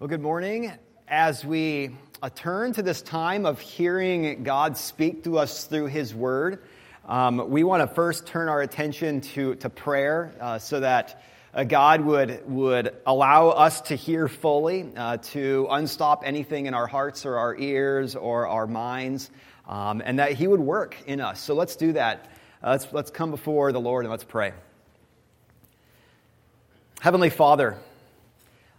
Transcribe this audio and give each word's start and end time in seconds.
Well, 0.00 0.08
good 0.08 0.20
morning. 0.20 0.72
As 1.06 1.44
we 1.44 1.96
uh, 2.20 2.28
turn 2.28 2.72
to 2.72 2.82
this 2.82 3.00
time 3.00 3.46
of 3.46 3.60
hearing 3.60 4.42
God 4.42 4.76
speak 4.76 5.22
to 5.22 5.38
us 5.38 5.66
through 5.66 5.86
His 5.86 6.12
Word, 6.12 6.64
um, 7.06 7.48
we 7.48 7.62
want 7.62 7.88
to 7.88 7.94
first 7.94 8.26
turn 8.26 8.48
our 8.48 8.60
attention 8.60 9.20
to, 9.20 9.54
to 9.54 9.70
prayer 9.70 10.34
uh, 10.40 10.58
so 10.58 10.80
that 10.80 11.22
uh, 11.54 11.62
God 11.62 12.00
would, 12.00 12.42
would 12.50 12.96
allow 13.06 13.50
us 13.50 13.82
to 13.82 13.94
hear 13.94 14.26
fully, 14.26 14.90
uh, 14.96 15.18
to 15.18 15.68
unstop 15.70 16.24
anything 16.26 16.66
in 16.66 16.74
our 16.74 16.88
hearts 16.88 17.24
or 17.24 17.36
our 17.36 17.56
ears 17.56 18.16
or 18.16 18.48
our 18.48 18.66
minds, 18.66 19.30
um, 19.68 20.02
and 20.04 20.18
that 20.18 20.32
He 20.32 20.48
would 20.48 20.58
work 20.58 20.96
in 21.06 21.20
us. 21.20 21.40
So 21.40 21.54
let's 21.54 21.76
do 21.76 21.92
that. 21.92 22.32
Uh, 22.64 22.70
let's, 22.70 22.92
let's 22.92 23.10
come 23.12 23.30
before 23.30 23.70
the 23.70 23.80
Lord 23.80 24.04
and 24.04 24.10
let's 24.10 24.24
pray. 24.24 24.54
Heavenly 27.00 27.30
Father, 27.30 27.78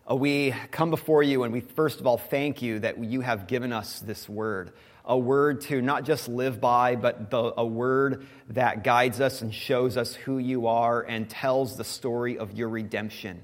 uh, 0.09 0.15
we 0.15 0.53
come 0.69 0.91
before 0.91 1.23
you 1.23 1.43
and 1.43 1.51
we 1.51 1.61
first 1.61 1.99
of 1.99 2.05
all 2.05 2.17
thank 2.17 2.61
you 2.61 2.79
that 2.79 3.03
you 3.03 3.21
have 3.21 3.47
given 3.47 3.73
us 3.73 3.99
this 3.99 4.29
word. 4.29 4.71
A 5.03 5.17
word 5.17 5.61
to 5.61 5.81
not 5.81 6.03
just 6.03 6.27
live 6.27 6.59
by, 6.59 6.95
but 6.95 7.29
the, 7.29 7.53
a 7.57 7.65
word 7.65 8.25
that 8.49 8.83
guides 8.83 9.21
us 9.21 9.41
and 9.41 9.53
shows 9.53 9.97
us 9.97 10.13
who 10.13 10.37
you 10.37 10.67
are 10.67 11.01
and 11.01 11.29
tells 11.29 11.77
the 11.77 11.83
story 11.83 12.37
of 12.37 12.53
your 12.53 12.69
redemption. 12.69 13.43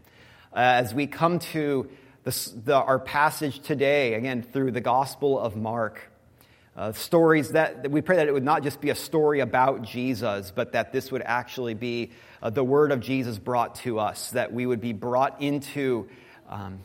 Uh, 0.54 0.60
as 0.60 0.94
we 0.94 1.08
come 1.08 1.40
to 1.40 1.90
the, 2.24 2.52
the, 2.66 2.76
our 2.76 3.00
passage 3.00 3.60
today, 3.60 4.16
again, 4.16 4.44
through 4.44 4.72
the 4.72 4.82
Gospel 4.82 5.40
of 5.40 5.56
Mark, 5.56 6.12
uh, 6.76 6.92
stories 6.94 7.50
that, 7.50 7.84
that, 7.84 7.92
we 7.92 8.02
pray 8.02 8.18
that 8.18 8.28
it 8.28 8.34
would 8.34 8.44
not 8.44 8.64
just 8.64 8.82
be 8.82 8.90
a 8.90 8.96
story 8.96 9.40
about 9.40 9.82
Jesus, 9.84 10.52
but 10.56 10.72
that 10.72 10.92
this 10.92 11.12
would 11.12 11.22
actually 11.24 11.74
be 11.74 12.12
uh, 12.42 12.50
the 12.50 12.64
word 12.64 12.92
of 12.92 13.02
Jesus 13.02 13.38
brought 13.38 13.76
to 13.76 14.00
us, 14.00 14.32
that 14.32 14.54
we 14.54 14.66
would 14.66 14.82
be 14.82 14.94
brought 14.94 15.42
into 15.42 16.08
um, 16.52 16.82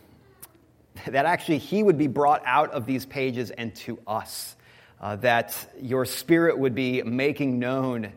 that 1.07 1.27
actually 1.27 1.59
he 1.59 1.83
would 1.83 1.99
be 1.99 2.07
brought 2.07 2.43
out 2.47 2.71
of 2.71 2.87
these 2.87 3.05
pages 3.05 3.51
and 3.51 3.75
to 3.75 3.99
us, 4.07 4.57
uh, 5.01 5.17
that 5.17 5.55
your 5.81 6.07
spirit 6.07 6.59
would 6.59 6.75
be 6.75 7.03
making 7.03 7.59
known 7.59 8.13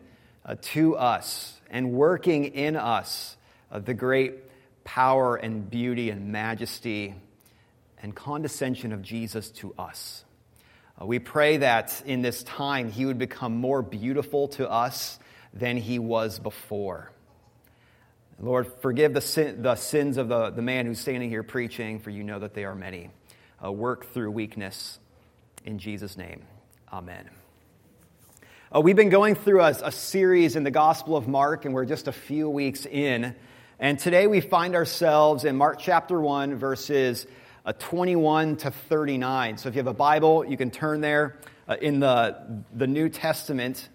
uh, 0.46 0.56
to 0.62 0.96
us 0.96 1.60
and 1.70 1.92
working 1.92 2.46
in 2.46 2.76
us 2.76 3.36
uh, 3.70 3.78
the 3.78 3.94
great 3.94 4.34
power 4.84 5.36
and 5.36 5.68
beauty 5.68 6.10
and 6.10 6.32
majesty 6.32 7.14
and 8.02 8.14
condescension 8.14 8.92
of 8.92 9.02
Jesus 9.02 9.50
to 9.50 9.74
us. 9.78 10.24
Uh, 11.00 11.06
we 11.06 11.18
pray 11.18 11.58
that 11.58 12.02
in 12.06 12.22
this 12.22 12.42
time 12.44 12.90
he 12.90 13.04
would 13.04 13.18
become 13.18 13.56
more 13.56 13.82
beautiful 13.82 14.48
to 14.48 14.70
us 14.70 15.18
than 15.52 15.76
he 15.76 15.98
was 15.98 16.38
before. 16.38 17.10
Lord, 18.42 18.72
forgive 18.80 19.12
the, 19.12 19.20
sin, 19.20 19.60
the 19.60 19.74
sins 19.74 20.16
of 20.16 20.28
the, 20.28 20.48
the 20.48 20.62
man 20.62 20.86
who's 20.86 20.98
standing 20.98 21.28
here 21.28 21.42
preaching, 21.42 21.98
for 22.00 22.08
you 22.08 22.24
know 22.24 22.38
that 22.38 22.54
they 22.54 22.64
are 22.64 22.74
many. 22.74 23.10
Uh, 23.62 23.70
work 23.70 24.06
through 24.14 24.30
weakness. 24.30 24.98
In 25.66 25.78
Jesus' 25.78 26.16
name, 26.16 26.42
amen. 26.90 27.28
Uh, 28.74 28.80
we've 28.80 28.96
been 28.96 29.10
going 29.10 29.34
through 29.34 29.60
a, 29.60 29.72
a, 29.82 29.92
series 29.92 30.56
in 30.56 30.64
the 30.64 30.70
Gospel 30.70 31.18
of 31.18 31.28
Mark, 31.28 31.66
and 31.66 31.74
we're 31.74 31.84
just 31.84 32.08
a 32.08 32.12
few 32.12 32.48
weeks 32.48 32.86
in. 32.86 33.34
And 33.78 33.98
today 33.98 34.26
we 34.26 34.40
find 34.40 34.74
ourselves 34.74 35.44
in 35.44 35.56
Mark 35.56 35.78
chapter 35.78 36.18
1, 36.18 36.54
verses 36.54 37.26
uh, 37.66 37.74
21 37.78 38.56
to 38.56 38.70
39. 38.70 39.58
So 39.58 39.68
if 39.68 39.74
you 39.74 39.80
have 39.80 39.86
a 39.86 39.92
Bible, 39.92 40.46
you 40.46 40.56
can 40.56 40.70
turn 40.70 41.02
there 41.02 41.36
uh, 41.68 41.76
in 41.78 42.00
the, 42.00 42.64
the 42.72 42.86
New 42.86 43.10
Testament. 43.10 43.86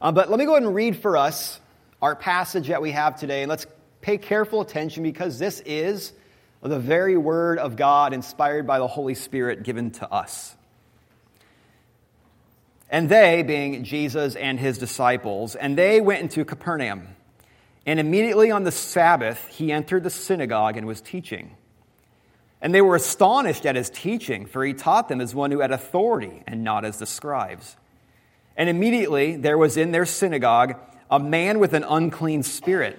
Uh, 0.00 0.10
but 0.10 0.30
let 0.30 0.40
me 0.40 0.46
go 0.46 0.56
ahead 0.56 0.64
and 0.64 0.74
read 0.74 0.96
for 0.96 1.16
us 1.16 1.60
our 2.02 2.16
passage 2.16 2.68
that 2.68 2.82
we 2.82 2.90
have 2.90 3.18
today, 3.18 3.42
and 3.42 3.48
let's 3.48 3.66
Pay 4.04 4.18
careful 4.18 4.60
attention 4.60 5.02
because 5.02 5.38
this 5.38 5.60
is 5.64 6.12
the 6.60 6.78
very 6.78 7.16
word 7.16 7.58
of 7.58 7.74
God 7.74 8.12
inspired 8.12 8.66
by 8.66 8.78
the 8.78 8.86
Holy 8.86 9.14
Spirit 9.14 9.62
given 9.62 9.92
to 9.92 10.12
us. 10.12 10.54
And 12.90 13.08
they, 13.08 13.42
being 13.42 13.82
Jesus 13.82 14.36
and 14.36 14.60
his 14.60 14.76
disciples, 14.76 15.56
and 15.56 15.78
they 15.78 16.02
went 16.02 16.20
into 16.20 16.44
Capernaum. 16.44 17.16
And 17.86 17.98
immediately 17.98 18.50
on 18.50 18.64
the 18.64 18.70
Sabbath, 18.70 19.48
he 19.48 19.72
entered 19.72 20.04
the 20.04 20.10
synagogue 20.10 20.76
and 20.76 20.86
was 20.86 21.00
teaching. 21.00 21.56
And 22.60 22.74
they 22.74 22.82
were 22.82 22.96
astonished 22.96 23.64
at 23.64 23.74
his 23.74 23.88
teaching, 23.88 24.44
for 24.44 24.62
he 24.66 24.74
taught 24.74 25.08
them 25.08 25.22
as 25.22 25.34
one 25.34 25.50
who 25.50 25.60
had 25.60 25.70
authority 25.70 26.42
and 26.46 26.62
not 26.62 26.84
as 26.84 26.98
the 26.98 27.06
scribes. 27.06 27.74
And 28.54 28.68
immediately 28.68 29.36
there 29.36 29.56
was 29.56 29.78
in 29.78 29.92
their 29.92 30.04
synagogue 30.04 30.76
a 31.10 31.18
man 31.18 31.58
with 31.58 31.72
an 31.72 31.84
unclean 31.84 32.42
spirit 32.42 32.98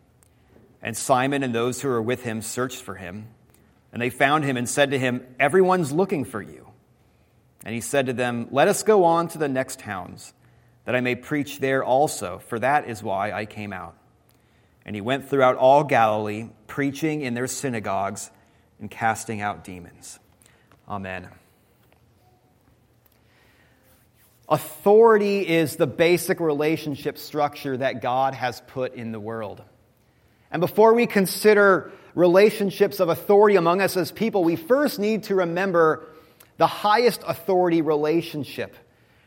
And 0.81 0.97
Simon 0.97 1.43
and 1.43 1.53
those 1.53 1.81
who 1.81 1.89
were 1.89 2.01
with 2.01 2.23
him 2.23 2.41
searched 2.41 2.81
for 2.81 2.95
him. 2.95 3.27
And 3.93 4.01
they 4.01 4.09
found 4.09 4.43
him 4.43 4.57
and 4.57 4.67
said 4.67 4.91
to 4.91 4.99
him, 4.99 5.25
Everyone's 5.39 5.91
looking 5.91 6.25
for 6.25 6.41
you. 6.41 6.67
And 7.63 7.75
he 7.75 7.81
said 7.81 8.07
to 8.07 8.13
them, 8.13 8.47
Let 8.51 8.67
us 8.67 8.83
go 8.83 9.03
on 9.03 9.27
to 9.29 9.37
the 9.37 9.49
next 9.49 9.79
towns, 9.79 10.33
that 10.85 10.95
I 10.95 11.01
may 11.01 11.15
preach 11.15 11.59
there 11.59 11.83
also, 11.83 12.39
for 12.47 12.57
that 12.59 12.89
is 12.89 13.03
why 13.03 13.31
I 13.31 13.45
came 13.45 13.73
out. 13.73 13.95
And 14.85 14.95
he 14.95 15.01
went 15.01 15.29
throughout 15.29 15.57
all 15.57 15.83
Galilee, 15.83 16.49
preaching 16.67 17.21
in 17.21 17.35
their 17.35 17.47
synagogues 17.47 18.31
and 18.79 18.89
casting 18.89 19.41
out 19.41 19.63
demons. 19.63 20.19
Amen. 20.89 21.27
Authority 24.49 25.47
is 25.47 25.77
the 25.77 25.87
basic 25.87 26.39
relationship 26.39 27.17
structure 27.17 27.77
that 27.77 28.01
God 28.01 28.33
has 28.33 28.61
put 28.67 28.95
in 28.95 29.11
the 29.11 29.19
world. 29.19 29.61
And 30.51 30.59
before 30.59 30.93
we 30.93 31.07
consider 31.07 31.91
relationships 32.13 32.99
of 32.99 33.09
authority 33.09 33.55
among 33.55 33.81
us 33.81 33.95
as 33.95 34.11
people, 34.11 34.43
we 34.43 34.55
first 34.55 34.99
need 34.99 35.23
to 35.23 35.35
remember 35.35 36.07
the 36.57 36.67
highest 36.67 37.23
authority 37.25 37.81
relationship. 37.81 38.75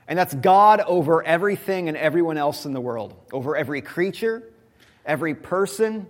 And 0.07 0.19
that's 0.19 0.35
God 0.35 0.81
over 0.81 1.23
everything 1.23 1.89
and 1.89 1.97
everyone 1.97 2.37
else 2.37 2.67
in 2.67 2.75
the 2.75 2.81
world, 2.81 3.15
over 3.33 3.57
every 3.57 3.81
creature, 3.81 4.43
every 5.07 5.35
person, 5.35 6.07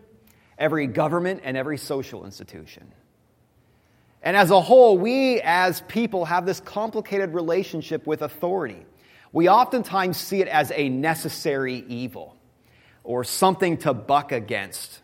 every 0.59 0.89
government, 0.89 1.43
and 1.45 1.57
every 1.57 1.79
social 1.79 2.25
institution. 2.25 2.93
And 4.21 4.37
as 4.37 4.51
a 4.51 4.61
whole, 4.61 4.99
we 4.99 5.41
as 5.43 5.83
people 5.83 6.25
have 6.25 6.47
this 6.47 6.59
complicated 6.59 7.35
relationship 7.35 8.07
with 8.07 8.23
authority. 8.23 8.85
We 9.33 9.49
oftentimes 9.49 10.17
see 10.17 10.41
it 10.41 10.49
as 10.49 10.73
a 10.75 10.89
necessary 10.89 11.85
evil 11.89 12.35
or 13.05 13.23
something 13.23 13.77
to 13.79 13.93
buck 13.93 14.33
against. 14.33 15.01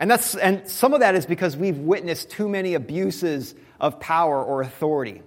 And, 0.00 0.10
that's, 0.10 0.34
and 0.34 0.66
some 0.66 0.94
of 0.94 1.00
that 1.00 1.14
is 1.14 1.26
because 1.26 1.58
we've 1.58 1.76
witnessed 1.76 2.30
too 2.30 2.48
many 2.48 2.72
abuses 2.72 3.54
of 3.78 4.00
power 4.00 4.42
or 4.42 4.62
authority, 4.62 5.20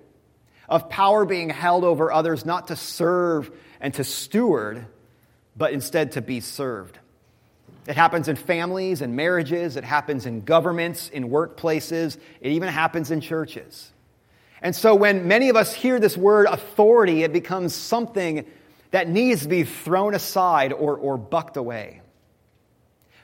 of 0.68 0.90
power 0.90 1.25
being 1.25 1.52
held 1.52 1.84
over 1.84 2.12
others 2.12 2.44
not 2.44 2.70
to 2.70 2.75
serve 2.75 3.52
and 3.80 3.94
to 3.94 4.04
steward, 4.04 4.88
but 5.56 5.74
instead 5.74 6.14
to 6.14 6.22
be 6.24 6.40
served. 6.40 6.98
It 7.86 7.96
happens 7.96 8.28
in 8.28 8.36
families 8.36 9.02
and 9.02 9.16
marriages, 9.16 9.75
it 9.75 9.84
happens 9.84 10.25
in 10.25 10.42
governments, 10.42 11.10
in 11.10 11.30
workplaces, 11.30 12.18
it 12.42 12.54
even 12.54 12.70
happens 12.70 13.12
in 13.12 13.22
churches. 13.22 13.92
And 14.60 14.75
so 14.75 14.96
when 14.96 15.28
many 15.28 15.50
of 15.50 15.56
us 15.56 15.74
hear 15.74 16.00
this 16.00 16.18
word 16.18 16.48
authority, 16.48 17.24
it 17.24 17.34
becomes 17.34 17.75
something 17.75 18.46
that 18.92 19.08
needs 19.08 19.44
to 19.44 19.50
be 19.50 19.66
thrown 19.66 20.16
aside 20.16 20.74
or, 20.74 20.96
or 20.96 21.18
bucked 21.18 21.58
away. 21.58 22.02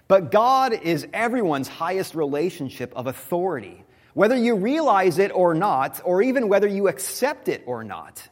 But 0.10 0.32
God 0.32 0.74
is 0.74 1.08
everyone's 1.14 1.68
highest 1.68 2.16
relationship 2.16 2.92
of 2.96 3.06
authority, 3.06 3.86
whether 4.16 4.36
you 4.36 4.56
realize 4.56 5.20
it 5.20 5.32
or 5.32 5.54
not, 5.54 6.02
or 6.04 6.24
even 6.24 6.50
whether 6.50 6.68
you 6.68 6.88
accept 6.88 7.48
it 7.48 7.64
or 7.68 7.84
not. 7.84 8.28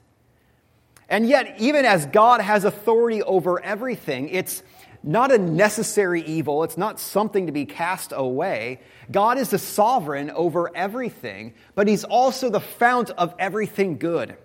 And 1.08 1.30
yet, 1.30 1.60
even 1.60 1.86
as 1.86 2.08
God 2.08 2.42
has 2.42 2.66
authority 2.66 3.22
over 3.22 3.64
everything, 3.64 4.30
it's 4.30 4.64
not 5.04 5.32
a 5.32 5.38
necessary 5.38 6.24
evil. 6.24 6.64
It's 6.64 6.80
not 6.80 7.00
something 7.00 7.46
to 7.46 7.52
be 7.52 7.66
cast 7.66 8.12
away. 8.12 8.82
God 9.12 9.38
is 9.38 9.52
the 9.52 9.60
sovereign 9.60 10.32
over 10.32 10.76
everything, 10.76 11.54
but 11.76 11.88
He's 11.88 12.04
also 12.04 12.50
the 12.50 12.60
fount 12.60 13.12
of 13.12 13.36
everything 13.38 14.00
good. 14.00 14.36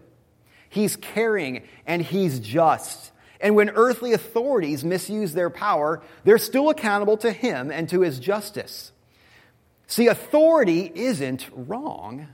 He's 0.69 0.97
caring 0.97 1.63
and 1.87 2.03
He's 2.03 2.41
just. 2.41 3.12
And 3.43 3.57
when 3.57 3.71
earthly 3.71 4.13
authorities 4.13 4.85
misuse 4.85 5.33
their 5.35 5.51
power, 5.51 6.01
they're 6.23 6.39
still 6.39 6.71
accountable 6.71 7.17
to 7.19 7.33
Him 7.33 7.73
and 7.73 7.89
to 7.89 8.01
His 8.01 8.21
justice. 8.21 8.93
See, 9.89 10.07
authority 10.07 10.91
isn't 10.95 11.51
wrong, 11.53 12.29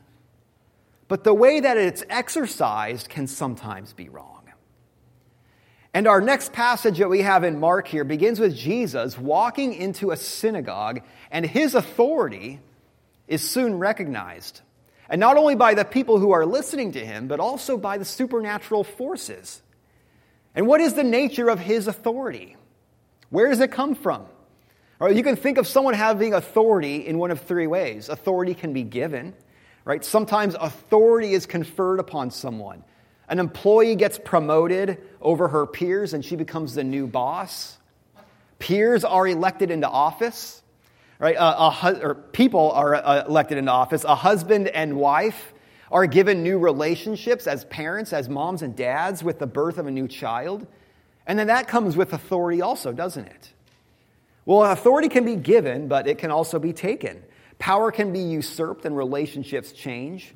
but 1.08 1.24
the 1.24 1.34
way 1.34 1.60
that 1.60 1.78
it's 1.78 2.04
exercised 2.10 3.08
can 3.08 3.26
sometimes 3.26 3.94
be 3.94 4.10
wrong. 4.10 4.34
And 5.94 6.06
our 6.06 6.20
next 6.20 6.52
passage 6.52 6.98
that 6.98 7.08
we 7.08 7.22
have 7.22 7.42
in 7.42 7.58
Mark 7.58 7.88
here 7.88 8.04
begins 8.04 8.38
with 8.38 8.54
Jesus 8.54 9.18
walking 9.18 9.72
into 9.72 10.10
a 10.10 10.16
synagogue, 10.16 11.00
and 11.30 11.44
his 11.46 11.74
authority 11.74 12.60
is 13.26 13.42
soon 13.42 13.78
recognized. 13.78 14.60
And 15.08 15.18
not 15.18 15.38
only 15.38 15.54
by 15.54 15.72
the 15.72 15.86
people 15.86 16.18
who 16.18 16.32
are 16.32 16.44
listening 16.44 16.92
to 16.92 17.04
him, 17.04 17.28
but 17.28 17.40
also 17.40 17.78
by 17.78 17.96
the 17.96 18.04
supernatural 18.04 18.84
forces. 18.84 19.62
And 20.58 20.66
what 20.66 20.80
is 20.80 20.94
the 20.94 21.04
nature 21.04 21.48
of 21.48 21.60
his 21.60 21.86
authority? 21.86 22.56
Where 23.30 23.48
does 23.48 23.60
it 23.60 23.70
come 23.70 23.94
from? 23.94 24.26
Or 24.98 25.08
you 25.08 25.22
can 25.22 25.36
think 25.36 25.56
of 25.56 25.68
someone 25.68 25.94
having 25.94 26.34
authority 26.34 27.06
in 27.06 27.16
one 27.16 27.30
of 27.30 27.40
three 27.42 27.68
ways. 27.68 28.08
Authority 28.08 28.54
can 28.54 28.72
be 28.72 28.82
given, 28.82 29.34
right? 29.84 30.04
Sometimes 30.04 30.56
authority 30.58 31.32
is 31.32 31.46
conferred 31.46 32.00
upon 32.00 32.32
someone. 32.32 32.82
An 33.28 33.38
employee 33.38 33.94
gets 33.94 34.18
promoted 34.18 34.98
over 35.20 35.46
her 35.46 35.64
peers 35.64 36.12
and 36.12 36.24
she 36.24 36.34
becomes 36.34 36.74
the 36.74 36.82
new 36.82 37.06
boss. 37.06 37.78
Peers 38.58 39.04
are 39.04 39.28
elected 39.28 39.70
into 39.70 39.88
office, 39.88 40.60
right? 41.20 41.36
A, 41.36 41.40
a, 41.40 42.00
or 42.02 42.14
people 42.16 42.72
are 42.72 42.96
uh, 42.96 43.26
elected 43.28 43.58
into 43.58 43.70
office. 43.70 44.02
A 44.02 44.16
husband 44.16 44.66
and 44.66 44.96
wife 44.96 45.52
are 45.90 46.06
given 46.06 46.42
new 46.42 46.58
relationships 46.58 47.46
as 47.46 47.64
parents, 47.66 48.12
as 48.12 48.28
moms 48.28 48.62
and 48.62 48.76
dads, 48.76 49.24
with 49.24 49.38
the 49.38 49.46
birth 49.46 49.78
of 49.78 49.86
a 49.86 49.90
new 49.90 50.08
child. 50.08 50.66
And 51.26 51.38
then 51.38 51.46
that 51.48 51.68
comes 51.68 51.96
with 51.96 52.12
authority 52.12 52.62
also, 52.62 52.92
doesn't 52.92 53.26
it? 53.26 53.52
Well, 54.44 54.64
authority 54.64 55.08
can 55.08 55.24
be 55.24 55.36
given, 55.36 55.88
but 55.88 56.06
it 56.06 56.18
can 56.18 56.30
also 56.30 56.58
be 56.58 56.72
taken. 56.72 57.22
Power 57.58 57.90
can 57.90 58.12
be 58.12 58.20
usurped 58.20 58.84
and 58.84 58.96
relationships 58.96 59.72
change. 59.72 60.34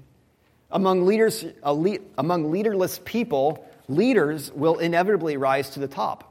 Among, 0.71 1.07
leaders, 1.07 1.45
among 1.63 2.51
leaderless 2.51 3.01
people, 3.05 3.65
leaders 3.89 4.51
will 4.53 4.79
inevitably 4.79 5.37
rise 5.37 5.71
to 5.71 5.81
the 5.81 5.89
top. 5.89 6.29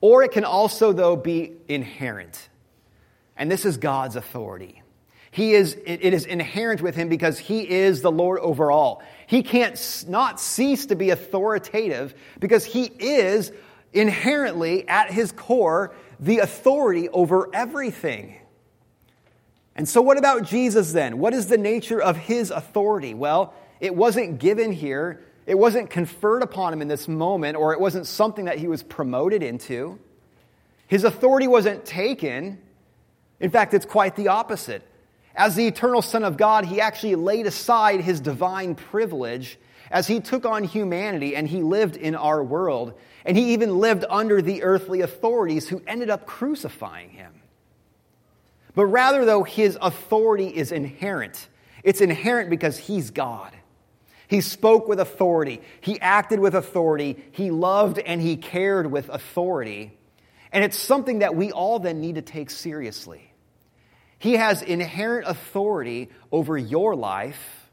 Or 0.00 0.22
it 0.22 0.32
can 0.32 0.44
also, 0.44 0.92
though, 0.92 1.16
be 1.16 1.52
inherent. 1.68 2.48
And 3.36 3.50
this 3.50 3.64
is 3.64 3.78
God's 3.78 4.16
authority. 4.16 4.82
He 5.34 5.54
is, 5.54 5.76
it 5.84 6.14
is 6.14 6.26
inherent 6.26 6.80
with 6.80 6.94
him 6.94 7.08
because 7.08 7.40
he 7.40 7.68
is 7.68 8.02
the 8.02 8.12
Lord 8.12 8.38
over 8.38 8.70
all. 8.70 9.02
He 9.26 9.42
can't 9.42 10.04
not 10.06 10.38
cease 10.38 10.86
to 10.86 10.94
be 10.94 11.10
authoritative 11.10 12.14
because 12.38 12.64
he 12.64 12.84
is 12.84 13.50
inherently, 13.92 14.86
at 14.86 15.10
his 15.10 15.32
core, 15.32 15.92
the 16.20 16.38
authority 16.38 17.08
over 17.08 17.50
everything. 17.52 18.36
And 19.74 19.88
so, 19.88 20.00
what 20.02 20.18
about 20.18 20.44
Jesus 20.44 20.92
then? 20.92 21.18
What 21.18 21.34
is 21.34 21.48
the 21.48 21.58
nature 21.58 22.00
of 22.00 22.16
his 22.16 22.52
authority? 22.52 23.12
Well, 23.12 23.54
it 23.80 23.96
wasn't 23.96 24.38
given 24.38 24.70
here, 24.70 25.20
it 25.46 25.58
wasn't 25.58 25.90
conferred 25.90 26.44
upon 26.44 26.72
him 26.72 26.80
in 26.80 26.86
this 26.86 27.08
moment, 27.08 27.56
or 27.56 27.72
it 27.72 27.80
wasn't 27.80 28.06
something 28.06 28.44
that 28.44 28.58
he 28.58 28.68
was 28.68 28.84
promoted 28.84 29.42
into. 29.42 29.98
His 30.86 31.02
authority 31.02 31.48
wasn't 31.48 31.84
taken. 31.84 32.60
In 33.40 33.50
fact, 33.50 33.74
it's 33.74 33.84
quite 33.84 34.14
the 34.14 34.28
opposite. 34.28 34.88
As 35.36 35.56
the 35.56 35.66
eternal 35.66 36.02
Son 36.02 36.24
of 36.24 36.36
God, 36.36 36.64
he 36.64 36.80
actually 36.80 37.16
laid 37.16 37.46
aside 37.46 38.00
his 38.00 38.20
divine 38.20 38.74
privilege 38.74 39.58
as 39.90 40.06
he 40.06 40.20
took 40.20 40.46
on 40.46 40.64
humanity 40.64 41.34
and 41.34 41.48
he 41.48 41.62
lived 41.62 41.96
in 41.96 42.14
our 42.14 42.42
world. 42.42 42.94
And 43.24 43.36
he 43.36 43.52
even 43.54 43.78
lived 43.78 44.04
under 44.08 44.42
the 44.42 44.62
earthly 44.62 45.00
authorities 45.00 45.68
who 45.68 45.82
ended 45.86 46.10
up 46.10 46.26
crucifying 46.26 47.10
him. 47.10 47.32
But 48.74 48.86
rather, 48.86 49.24
though, 49.24 49.44
his 49.44 49.78
authority 49.80 50.48
is 50.48 50.72
inherent. 50.72 51.48
It's 51.82 52.00
inherent 52.00 52.50
because 52.50 52.76
he's 52.76 53.10
God. 53.10 53.52
He 54.26 54.40
spoke 54.40 54.88
with 54.88 55.00
authority, 55.00 55.60
he 55.80 56.00
acted 56.00 56.40
with 56.40 56.54
authority, 56.54 57.22
he 57.32 57.50
loved 57.50 57.98
and 57.98 58.20
he 58.20 58.36
cared 58.36 58.90
with 58.90 59.08
authority. 59.10 59.96
And 60.50 60.64
it's 60.64 60.78
something 60.78 61.18
that 61.18 61.36
we 61.36 61.52
all 61.52 61.78
then 61.78 62.00
need 62.00 62.14
to 62.14 62.22
take 62.22 62.50
seriously. 62.50 63.33
He 64.18 64.34
has 64.34 64.62
inherent 64.62 65.28
authority 65.28 66.10
over 66.32 66.56
your 66.56 66.94
life 66.94 67.70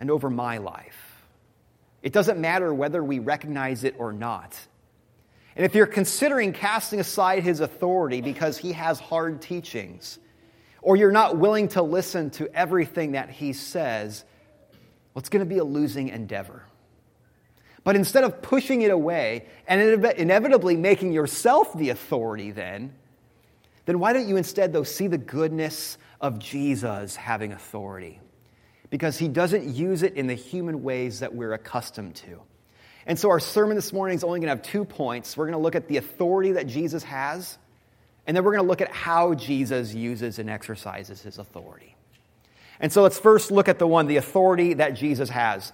and 0.00 0.10
over 0.10 0.30
my 0.30 0.58
life. 0.58 1.24
It 2.02 2.12
doesn't 2.12 2.38
matter 2.38 2.72
whether 2.72 3.02
we 3.02 3.18
recognize 3.18 3.84
it 3.84 3.96
or 3.98 4.12
not. 4.12 4.56
And 5.56 5.64
if 5.64 5.74
you're 5.74 5.86
considering 5.86 6.52
casting 6.52 7.00
aside 7.00 7.42
his 7.42 7.60
authority 7.60 8.20
because 8.20 8.58
he 8.58 8.72
has 8.72 9.00
hard 9.00 9.40
teachings, 9.40 10.18
or 10.82 10.96
you're 10.96 11.10
not 11.10 11.38
willing 11.38 11.68
to 11.68 11.82
listen 11.82 12.30
to 12.30 12.54
everything 12.54 13.12
that 13.12 13.30
he 13.30 13.52
says, 13.54 14.24
well, 15.14 15.20
it's 15.20 15.30
going 15.30 15.44
to 15.44 15.48
be 15.48 15.58
a 15.58 15.64
losing 15.64 16.10
endeavor. 16.10 16.62
But 17.84 17.96
instead 17.96 18.24
of 18.24 18.42
pushing 18.42 18.82
it 18.82 18.90
away 18.90 19.46
and 19.66 20.04
inevitably 20.04 20.76
making 20.76 21.12
yourself 21.12 21.72
the 21.72 21.90
authority, 21.90 22.50
then, 22.50 22.94
then 23.86 23.98
why 23.98 24.12
don't 24.12 24.28
you 24.28 24.36
instead, 24.36 24.72
though, 24.72 24.82
see 24.82 25.06
the 25.06 25.18
goodness 25.18 25.96
of 26.20 26.38
Jesus 26.38 27.16
having 27.16 27.52
authority? 27.52 28.20
Because 28.90 29.18
he 29.18 29.28
doesn't 29.28 29.64
use 29.64 30.02
it 30.02 30.14
in 30.14 30.26
the 30.26 30.34
human 30.34 30.82
ways 30.82 31.20
that 31.20 31.34
we're 31.34 31.54
accustomed 31.54 32.16
to. 32.16 32.42
And 33.06 33.18
so 33.18 33.30
our 33.30 33.40
sermon 33.40 33.76
this 33.76 33.92
morning 33.92 34.16
is 34.16 34.24
only 34.24 34.40
going 34.40 34.48
to 34.48 34.56
have 34.56 34.62
two 34.62 34.84
points. 34.84 35.36
We're 35.36 35.46
going 35.46 35.58
to 35.58 35.62
look 35.62 35.74
at 35.74 35.88
the 35.88 35.96
authority 35.96 36.52
that 36.52 36.66
Jesus 36.66 37.02
has 37.04 37.58
and 38.26 38.36
then 38.36 38.44
we're 38.44 38.52
going 38.52 38.64
to 38.64 38.68
look 38.68 38.80
at 38.80 38.90
how 38.90 39.34
Jesus 39.34 39.94
uses 39.94 40.38
and 40.38 40.50
exercises 40.50 41.22
his 41.22 41.38
authority. 41.38 41.94
And 42.80 42.92
so 42.92 43.02
let's 43.02 43.18
first 43.18 43.50
look 43.50 43.68
at 43.68 43.78
the 43.78 43.86
one, 43.86 44.06
the 44.06 44.16
authority 44.16 44.74
that 44.74 44.94
Jesus 44.94 45.30
has. 45.30 45.72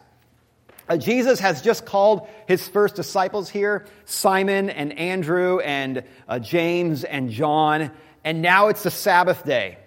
Uh, 0.89 0.97
Jesus 0.97 1.41
has 1.41 1.62
just 1.62 1.87
called 1.87 2.29
his 2.47 2.67
first 2.69 2.97
disciples 2.97 3.49
here 3.49 3.87
Simon 4.05 4.71
and 4.71 4.99
Andrew 4.99 5.61
and 5.61 6.03
uh, 6.29 6.39
James 6.39 7.05
and 7.05 7.31
John, 7.31 7.91
and 8.25 8.43
now 8.43 8.69
it's 8.69 8.83
the 8.83 8.91
Sabbath 8.91 9.45
day. 9.45 9.79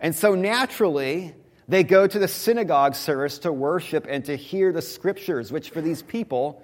And 0.00 0.14
so 0.14 0.34
naturally, 0.34 1.34
they 1.66 1.84
go 1.84 2.06
to 2.06 2.18
the 2.18 2.28
synagogue 2.28 2.94
service 2.94 3.40
to 3.40 3.52
worship 3.52 4.06
and 4.08 4.24
to 4.26 4.36
hear 4.36 4.72
the 4.72 4.82
scriptures, 4.82 5.52
which 5.52 5.70
for 5.70 5.80
these 5.80 6.02
people 6.02 6.62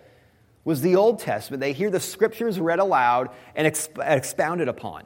was 0.64 0.80
the 0.80 0.96
Old 0.96 1.18
Testament. 1.18 1.60
They 1.60 1.72
hear 1.72 1.90
the 1.90 2.00
scriptures 2.00 2.58
read 2.58 2.78
aloud 2.78 3.30
and 3.54 3.66
exp- 3.66 4.02
expounded 4.02 4.68
upon. 4.68 5.04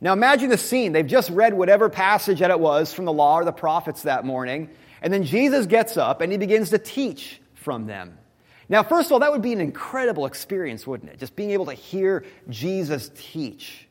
Now 0.00 0.12
imagine 0.12 0.48
the 0.48 0.58
scene. 0.58 0.92
They've 0.92 1.06
just 1.06 1.30
read 1.30 1.54
whatever 1.54 1.88
passage 1.88 2.40
that 2.40 2.50
it 2.50 2.60
was 2.60 2.92
from 2.92 3.04
the 3.04 3.12
law 3.12 3.36
or 3.36 3.44
the 3.44 3.52
prophets 3.52 4.02
that 4.02 4.24
morning, 4.24 4.70
and 5.02 5.12
then 5.12 5.24
Jesus 5.24 5.66
gets 5.66 5.96
up 5.96 6.20
and 6.20 6.32
he 6.32 6.38
begins 6.38 6.70
to 6.70 6.78
teach 6.78 7.40
from 7.64 7.86
them. 7.86 8.18
Now, 8.68 8.82
first 8.82 9.08
of 9.08 9.12
all, 9.12 9.18
that 9.20 9.32
would 9.32 9.42
be 9.42 9.52
an 9.52 9.60
incredible 9.60 10.26
experience, 10.26 10.86
wouldn't 10.86 11.10
it? 11.10 11.18
Just 11.18 11.36
being 11.36 11.50
able 11.50 11.66
to 11.66 11.74
hear 11.74 12.24
Jesus 12.48 13.10
teach. 13.14 13.88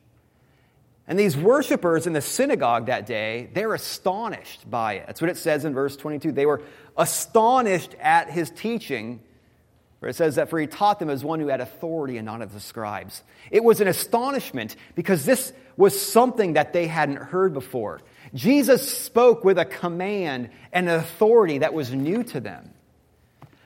And 1.06 1.18
these 1.18 1.36
worshipers 1.36 2.06
in 2.06 2.14
the 2.14 2.22
synagogue 2.22 2.86
that 2.86 3.06
day, 3.06 3.50
they're 3.52 3.74
astonished 3.74 4.68
by 4.68 4.94
it. 4.94 5.06
That's 5.06 5.20
what 5.20 5.30
it 5.30 5.36
says 5.36 5.64
in 5.64 5.74
verse 5.74 5.96
22. 5.96 6.32
They 6.32 6.46
were 6.46 6.62
astonished 6.96 7.94
at 8.00 8.30
his 8.30 8.50
teaching 8.50 9.20
where 10.04 10.10
it 10.10 10.16
says 10.16 10.34
that 10.34 10.50
for 10.50 10.58
he 10.58 10.66
taught 10.66 10.98
them 10.98 11.08
as 11.08 11.24
one 11.24 11.40
who 11.40 11.48
had 11.48 11.62
authority 11.62 12.18
and 12.18 12.26
not 12.26 12.42
as 12.42 12.50
the 12.50 12.60
scribes. 12.60 13.22
It 13.50 13.64
was 13.64 13.80
an 13.80 13.88
astonishment 13.88 14.76
because 14.94 15.24
this 15.24 15.50
was 15.78 15.98
something 15.98 16.54
that 16.54 16.74
they 16.74 16.86
hadn't 16.86 17.16
heard 17.16 17.54
before. 17.54 18.02
Jesus 18.34 18.86
spoke 18.98 19.44
with 19.44 19.58
a 19.58 19.64
command 19.64 20.50
and 20.72 20.88
an 20.88 20.96
authority 20.96 21.58
that 21.58 21.72
was 21.72 21.90
new 21.90 22.22
to 22.24 22.40
them. 22.40 22.74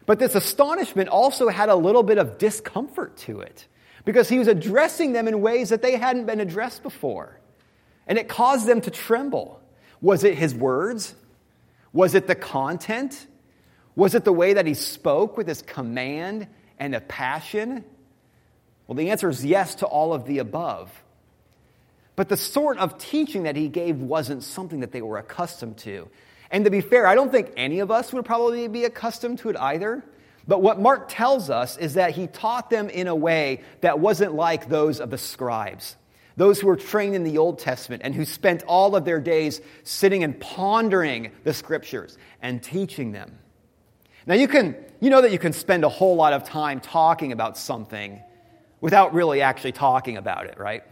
But 0.09 0.19
this 0.19 0.35
astonishment 0.35 1.11
also 1.11 1.49
had 1.49 1.69
a 1.69 1.77
little 1.77 2.03
bit 2.03 2.17
of 2.17 2.39
discomfort 2.39 3.19
to 3.19 3.43
it. 3.43 3.67
because 4.07 4.27
he 4.27 4.39
was 4.39 4.49
addressing 4.49 5.13
them 5.13 5.29
in 5.29 5.43
ways 5.43 5.69
that 5.69 5.83
they 5.83 5.97
hadn't 5.97 6.25
been 6.25 6.41
addressed 6.41 6.83
before. 6.83 7.39
And 8.07 8.17
it 8.17 8.27
caused 8.27 8.67
them 8.67 8.81
to 8.81 8.91
tremble. 8.91 9.61
Was 10.01 10.25
it 10.25 10.35
his 10.35 10.55
words? 10.55 11.15
Was 11.93 12.15
it 12.15 12.27
the 12.27 12.35
content? 12.35 13.27
Was 13.97 14.15
it 14.15 14.25
the 14.25 14.33
way 14.33 14.55
that 14.55 14.65
he 14.65 14.73
spoke 14.73 15.37
with 15.37 15.47
his 15.47 15.61
command 15.61 16.47
and 16.79 16.95
a 16.95 17.03
passion? 17.03 17.85
Well, 18.87 18.97
the 18.97 19.11
answer 19.11 19.29
is 19.29 19.45
yes 19.45 19.75
to 19.75 19.87
all 19.87 20.15
of 20.15 20.25
the 20.25 20.39
above. 20.39 20.91
But 22.17 22.31
the 22.31 22.39
sort 22.39 22.79
of 22.79 22.97
teaching 22.97 23.43
that 23.43 23.57
he 23.57 23.69
gave 23.69 24.01
wasn't 24.01 24.43
something 24.43 24.81
that 24.81 24.93
they 24.93 25.03
were 25.03 25.19
accustomed 25.19 25.77
to. 25.79 26.09
And 26.51 26.65
to 26.65 26.71
be 26.71 26.81
fair, 26.81 27.07
I 27.07 27.15
don't 27.15 27.31
think 27.31 27.53
any 27.57 27.81
of 27.81 27.91
us 27.91 28.13
would 28.13 28.25
probably 28.25 28.69
be 28.69 28.85
accustomed 28.85 29.39
to 29.41 29.51
it 29.51 29.57
either. 29.57 30.05
But 30.47 30.63
what 30.63 30.81
Mark 30.81 31.07
tells 31.09 31.51
us 31.51 31.77
is 31.77 31.95
that 31.95 32.13
he 32.13 32.27
taught 32.27 32.71
them 32.71 32.89
in 32.89 33.07
a 33.07 33.15
way 33.15 33.61
that 33.83 33.99
wasn't 33.99 34.35
like 34.35 34.69
those 34.69 34.99
of 34.99 35.11
the 35.11 35.19
scribes, 35.19 35.97
those 36.37 36.59
who 36.59 36.69
were 36.69 36.77
trained 36.77 37.15
in 37.15 37.23
the 37.23 37.37
Old 37.37 37.59
Testament 37.59 38.01
and 38.03 38.15
who 38.15 38.25
spent 38.25 38.63
all 38.63 38.97
of 38.97 39.05
their 39.05 39.21
days 39.21 39.61
sitting 39.85 40.25
and 40.25 40.41
pondering 40.41 41.33
the 41.45 41.53
scriptures 41.53 42.17
and 42.41 42.63
teaching 42.63 43.13
them. 43.13 43.39
Now, 44.27 44.35
you, 44.35 44.49
can, 44.49 44.75
you 45.01 45.11
know 45.11 45.21
that 45.21 45.33
you 45.33 45.39
can 45.39 45.53
spend 45.53 45.85
a 45.85 45.89
whole 45.89 46.17
lot 46.17 46.33
of 46.33 46.45
time 46.45 46.81
talking 46.81 47.33
about 47.33 47.59
something 47.59 48.23
without 48.81 49.13
really 49.13 49.43
actually 49.43 49.73
talking 49.73 50.17
about 50.17 50.47
it, 50.47 50.59
right? 50.59 50.83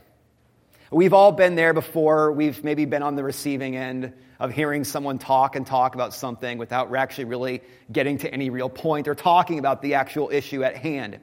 We've 0.91 1.13
all 1.13 1.33
been 1.33 1.57
there 1.57 1.75
before. 1.75 2.31
We've 2.31 2.63
maybe 2.63 2.85
been 2.85 3.03
on 3.03 3.17
the 3.17 3.25
receiving 3.25 3.75
end 3.75 4.13
of 4.39 4.53
hearing 4.53 4.85
someone 4.85 5.19
talk 5.19 5.57
and 5.57 5.67
talk 5.67 5.97
about 5.97 6.15
something 6.15 6.59
without 6.59 6.95
actually 6.95 7.25
really 7.25 7.63
getting 7.91 8.19
to 8.19 8.33
any 8.33 8.51
real 8.51 8.69
point 8.69 9.09
or 9.09 9.15
talking 9.15 9.59
about 9.59 9.83
the 9.83 9.95
actual 9.95 10.31
issue 10.31 10.63
at 10.63 10.77
hand. 10.77 11.19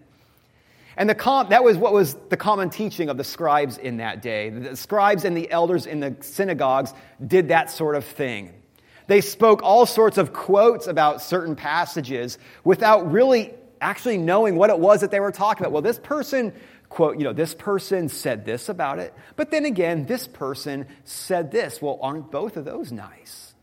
And 0.98 1.10
the 1.10 1.16
com- 1.16 1.50
that 1.50 1.64
was 1.64 1.78
what 1.78 1.94
was 1.94 2.16
the 2.30 2.36
common 2.36 2.70
teaching 2.70 3.10
of 3.10 3.18
the 3.18 3.24
scribes 3.24 3.78
in 3.78 3.98
that 3.98 4.22
day. 4.22 4.50
The 4.50 4.76
scribes 4.76 5.24
and 5.24 5.36
the 5.36 5.50
elders 5.50 5.86
in 5.86 6.02
the 6.02 6.16
synagogues 6.20 6.94
did 7.26 7.48
that 7.48 7.72
sort 7.72 7.96
of 7.96 8.04
thing. 8.04 8.54
They 9.08 9.22
spoke 9.22 9.64
all 9.64 9.86
sorts 9.86 10.18
of 10.18 10.34
quotes 10.34 10.88
about 10.88 11.22
certain 11.22 11.56
passages 11.56 12.38
without 12.64 13.12
really 13.12 13.54
actually 13.80 14.18
knowing 14.18 14.56
what 14.56 14.70
it 14.70 14.80
was 14.80 15.02
that 15.02 15.12
they 15.12 15.20
were 15.20 15.32
talking 15.32 15.64
about. 15.64 15.72
Well, 15.72 15.82
this 15.82 16.00
person 16.00 16.54
quote, 16.94 17.18
you 17.18 17.24
know, 17.24 17.34
this 17.34 17.56
person 17.56 18.08
said 18.08 18.46
this 18.46 18.70
about 18.70 19.00
it, 19.00 19.14
but 19.36 19.50
then 19.50 19.66
again, 19.66 20.06
this 20.06 20.28
person 20.28 20.86
said 21.04 21.52
this. 21.52 21.82
Well, 21.82 21.98
aren't 22.02 22.32
both 22.32 22.56
of 22.56 22.66
those 22.66 22.92
nice? 22.92 23.54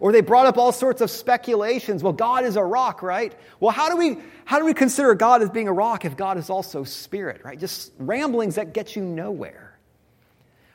Or 0.00 0.10
they 0.10 0.20
brought 0.20 0.46
up 0.46 0.58
all 0.58 0.72
sorts 0.72 1.00
of 1.00 1.10
speculations. 1.10 2.02
Well, 2.02 2.12
God 2.12 2.44
is 2.44 2.56
a 2.56 2.62
rock, 2.62 3.02
right? 3.02 3.32
Well, 3.60 3.70
how 3.70 3.88
do 3.88 3.96
we 3.96 4.18
how 4.44 4.58
do 4.58 4.64
we 4.64 4.74
consider 4.74 5.14
God 5.14 5.42
as 5.42 5.50
being 5.50 5.68
a 5.68 5.72
rock 5.72 6.04
if 6.04 6.16
God 6.16 6.36
is 6.36 6.50
also 6.50 6.82
spirit, 6.84 7.42
right? 7.44 7.58
Just 7.58 7.92
ramblings 7.98 8.56
that 8.56 8.74
get 8.74 8.96
you 8.96 9.02
nowhere. 9.02 9.78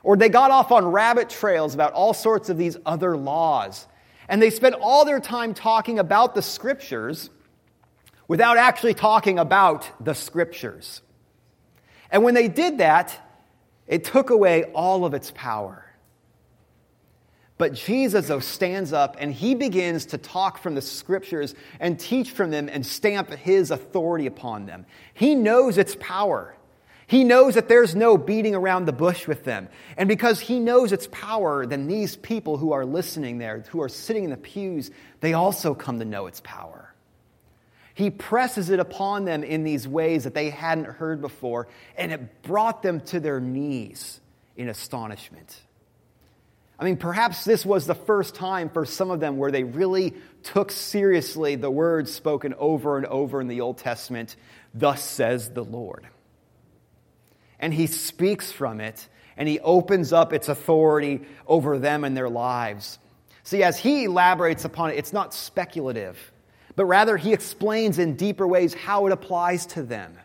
Or 0.01 0.15
they 0.15 0.29
got 0.29 0.49
off 0.49 0.71
on 0.71 0.85
rabbit 0.85 1.29
trails 1.29 1.75
about 1.75 1.91
all 1.91 2.13
sorts 2.13 2.49
of 2.49 2.57
these 2.57 2.77
other 2.85 3.17
laws. 3.17 3.85
And 4.29 4.41
they 4.41 4.49
spent 4.49 4.75
all 4.75 5.03
their 5.03 5.19
time 5.19 5.53
talking 5.53 5.99
about 5.99 6.33
the 6.35 6.41
scriptures 6.41 7.29
without 8.27 8.57
actually 8.57 8.93
talking 8.93 9.37
about 9.37 9.89
the 10.03 10.15
scriptures. 10.15 11.01
And 12.11 12.23
when 12.23 12.33
they 12.33 12.47
did 12.47 12.79
that, 12.79 13.17
it 13.87 14.03
took 14.03 14.29
away 14.29 14.65
all 14.65 15.05
of 15.05 15.13
its 15.13 15.31
power. 15.35 15.85
But 17.57 17.73
Jesus, 17.73 18.29
though, 18.29 18.39
stands 18.39 18.93
up 18.93 19.17
and 19.19 19.33
he 19.33 19.53
begins 19.53 20.07
to 20.07 20.17
talk 20.17 20.59
from 20.59 20.75
the 20.75 20.81
scriptures 20.81 21.53
and 21.81 21.99
teach 21.99 22.31
from 22.31 22.51
them 22.51 22.69
and 22.69 22.85
stamp 22.85 23.29
his 23.31 23.69
authority 23.69 24.27
upon 24.27 24.65
them. 24.65 24.85
He 25.13 25.35
knows 25.35 25.77
its 25.77 25.97
power. 25.99 26.55
He 27.05 27.25
knows 27.25 27.55
that 27.55 27.67
there's 27.67 27.95
no 27.95 28.17
beating 28.17 28.55
around 28.55 28.85
the 28.85 28.93
bush 28.93 29.27
with 29.27 29.43
them. 29.43 29.67
And 29.97 30.07
because 30.07 30.39
he 30.39 30.59
knows 30.59 30.93
its 30.93 31.07
power, 31.11 31.65
then 31.65 31.87
these 31.87 32.15
people 32.15 32.55
who 32.55 32.71
are 32.71 32.85
listening 32.85 33.39
there, 33.39 33.65
who 33.71 33.81
are 33.81 33.89
sitting 33.89 34.23
in 34.23 34.29
the 34.29 34.37
pews, 34.37 34.91
they 35.19 35.33
also 35.33 35.73
come 35.73 35.97
to 35.99 36.05
know 36.05 36.27
its 36.27 36.39
power. 36.45 36.78
He 37.99 38.09
presses 38.09 38.69
it 38.69 38.79
upon 38.79 39.25
them 39.25 39.43
in 39.43 39.65
these 39.65 39.85
ways 39.85 40.23
that 40.23 40.33
they 40.33 40.51
hadn't 40.51 40.85
heard 40.85 41.19
before, 41.19 41.67
and 41.97 42.13
it 42.13 42.43
brought 42.43 42.81
them 42.81 43.01
to 43.01 43.19
their 43.19 43.41
knees 43.41 44.21
in 44.55 44.69
astonishment. 44.69 45.59
I 46.79 46.85
mean, 46.85 46.95
perhaps 46.95 47.43
this 47.43 47.65
was 47.65 47.87
the 47.87 47.95
first 47.95 48.35
time 48.35 48.69
for 48.69 48.85
some 48.85 49.11
of 49.11 49.19
them 49.19 49.35
where 49.35 49.51
they 49.51 49.65
really 49.65 50.13
took 50.43 50.71
seriously 50.71 51.57
the 51.57 51.69
words 51.69 52.13
spoken 52.13 52.53
over 52.57 52.95
and 52.95 53.05
over 53.05 53.41
in 53.41 53.49
the 53.49 53.59
Old 53.59 53.79
Testament, 53.79 54.37
Thus 54.73 55.03
says 55.03 55.49
the 55.49 55.65
Lord. 55.65 56.07
And 57.59 57.73
he 57.73 57.85
speaks 57.85 58.49
from 58.49 58.79
it, 58.79 59.09
and 59.35 59.45
he 59.45 59.59
opens 59.59 60.13
up 60.13 60.31
its 60.31 60.47
authority 60.47 61.19
over 61.45 61.77
them 61.77 62.05
and 62.05 62.15
their 62.15 62.29
lives. 62.29 62.97
See, 63.43 63.61
as 63.61 63.77
he 63.77 64.05
elaborates 64.05 64.63
upon 64.63 64.91
it, 64.91 64.97
it's 64.99 65.11
not 65.11 65.33
speculative 65.33 66.17
but 66.79 66.86
rather 66.86 67.17
he 67.17 67.33
explains 67.33 68.00
in 68.00 68.15
deeper 68.15 68.48
ways 68.48 68.74
how 68.74 69.05
it 69.05 69.12
applies 69.12 69.65
to 69.65 69.83
them. 69.83 70.17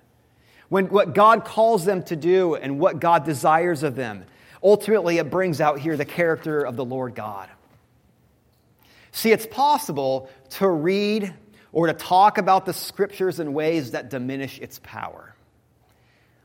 When 0.68 0.86
what 0.86 1.12
God 1.12 1.44
calls 1.44 1.84
them 1.84 2.04
to 2.04 2.14
do 2.14 2.54
and 2.54 2.78
what 2.78 3.00
God 3.00 3.24
desires 3.24 3.82
of 3.82 3.96
them, 3.96 4.24
ultimately 4.62 5.18
it 5.18 5.30
brings 5.30 5.60
out 5.60 5.80
here 5.80 5.96
the 5.96 6.04
character 6.04 6.62
of 6.62 6.76
the 6.76 6.84
Lord 6.84 7.16
God. 7.16 7.48
See, 9.10 9.32
it's 9.32 9.48
possible 9.48 10.30
to 10.50 10.68
read 10.68 11.34
or 11.72 11.88
to 11.88 11.92
talk 11.92 12.38
about 12.38 12.66
the 12.66 12.72
scriptures 12.72 13.40
in 13.40 13.52
ways 13.52 13.90
that 13.90 14.08
diminish 14.08 14.60
its 14.60 14.78
power. 14.84 15.34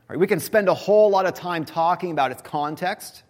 Right, 0.08 0.18
we 0.18 0.26
can 0.26 0.40
spend 0.40 0.68
a 0.68 0.74
whole 0.74 1.10
lot 1.10 1.26
of 1.26 1.34
time 1.34 1.64
talking 1.64 2.10
about 2.10 2.32
its 2.32 2.42
context 2.42 3.22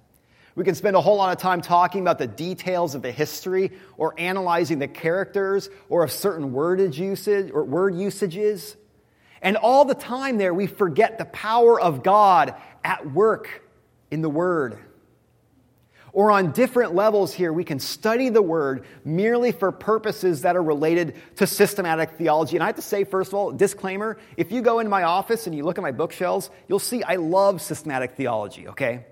we 0.55 0.65
can 0.65 0.75
spend 0.75 0.97
a 0.97 1.01
whole 1.01 1.17
lot 1.17 1.33
of 1.33 1.41
time 1.41 1.61
talking 1.61 2.01
about 2.03 2.19
the 2.19 2.27
details 2.27 2.95
of 2.95 3.03
the 3.03 3.13
history 3.13 3.73
or 3.97 4.15
analyzing 4.19 4.79
the 4.79 4.89
characters 4.89 5.71
or 5.89 6.03
of 6.03 6.11
certain 6.11 6.53
wordage 6.53 6.99
usage 6.99 7.51
or 7.53 7.65
word 7.65 7.95
usages. 7.95 8.77
And 9.43 9.57
all 9.57 9.85
the 9.85 9.95
time 9.95 10.39
there, 10.39 10.53
we 10.53 10.67
forget 10.67 11.19
the 11.19 11.25
power 11.25 11.81
of 11.81 12.03
God 12.03 12.55
at 12.85 13.11
work 13.11 13.63
in 14.11 14.23
the 14.23 14.29
Word. 14.29 14.79
Or 16.13 16.33
on 16.33 16.51
different 16.51 16.95
levels 16.95 17.33
here, 17.33 17.53
we 17.53 17.63
can 17.63 17.79
study 17.79 18.31
the 18.31 18.43
Word 18.43 18.85
merely 19.05 19.53
for 19.53 19.71
purposes 19.71 20.43
that 20.43 20.57
are 20.57 20.63
related 20.63 21.15
to 21.37 21.47
systematic 21.47 22.13
theology. 22.13 22.57
And 22.57 22.65
I 22.65 22.67
have 22.67 22.77
to 22.77 22.83
say, 22.83 23.05
first 23.05 23.31
of 23.31 23.35
all, 23.35 23.53
disclaimer 23.53 24.19
if 24.37 24.51
you 24.51 24.61
go 24.61 24.81
into 24.81 24.91
my 24.91 25.05
office 25.05 25.47
and 25.47 25.57
you 25.57 25.63
look 25.63 25.79
at 25.79 25.83
my 25.83 25.93
bookshelves, 25.93 26.51
you'll 26.69 26.81
see 26.81 27.03
I 27.05 27.17
love 27.17 27.63
systematic 27.63 28.13
theology, 28.13 28.69
okay? 28.69 29.07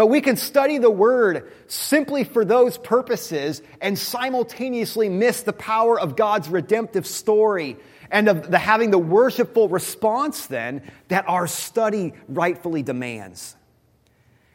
But 0.00 0.06
we 0.06 0.22
can 0.22 0.36
study 0.36 0.78
the 0.78 0.90
Word 0.90 1.52
simply 1.66 2.24
for 2.24 2.42
those 2.42 2.78
purposes 2.78 3.60
and 3.82 3.98
simultaneously 3.98 5.10
miss 5.10 5.42
the 5.42 5.52
power 5.52 6.00
of 6.00 6.16
God's 6.16 6.48
redemptive 6.48 7.06
story 7.06 7.76
and 8.10 8.26
of 8.26 8.50
the, 8.50 8.56
having 8.56 8.92
the 8.92 8.98
worshipful 8.98 9.68
response 9.68 10.46
then 10.46 10.90
that 11.08 11.28
our 11.28 11.46
study 11.46 12.14
rightfully 12.28 12.82
demands. 12.82 13.54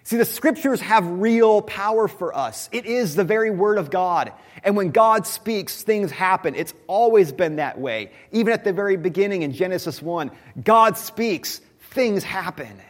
See, 0.01 0.17
the 0.17 0.25
scriptures 0.25 0.81
have 0.81 1.05
real 1.07 1.61
power 1.61 2.07
for 2.07 2.35
us. 2.35 2.67
It 2.71 2.87
is 2.87 3.13
the 3.13 3.23
very 3.23 3.51
word 3.51 3.77
of 3.77 3.91
God. 3.91 4.33
And 4.63 4.75
when 4.75 4.89
God 4.89 5.27
speaks, 5.27 5.83
things 5.83 6.09
happen. 6.09 6.55
It's 6.55 6.73
always 6.87 7.31
been 7.31 7.57
that 7.57 7.79
way. 7.79 8.13
Even 8.31 8.51
at 8.51 8.63
the 8.63 8.73
very 8.73 8.97
beginning 8.97 9.43
in 9.43 9.53
Genesis 9.53 10.01
1, 10.01 10.31
God 10.63 10.97
speaks, 10.97 11.61
things 11.91 12.23
happen. 12.23 12.81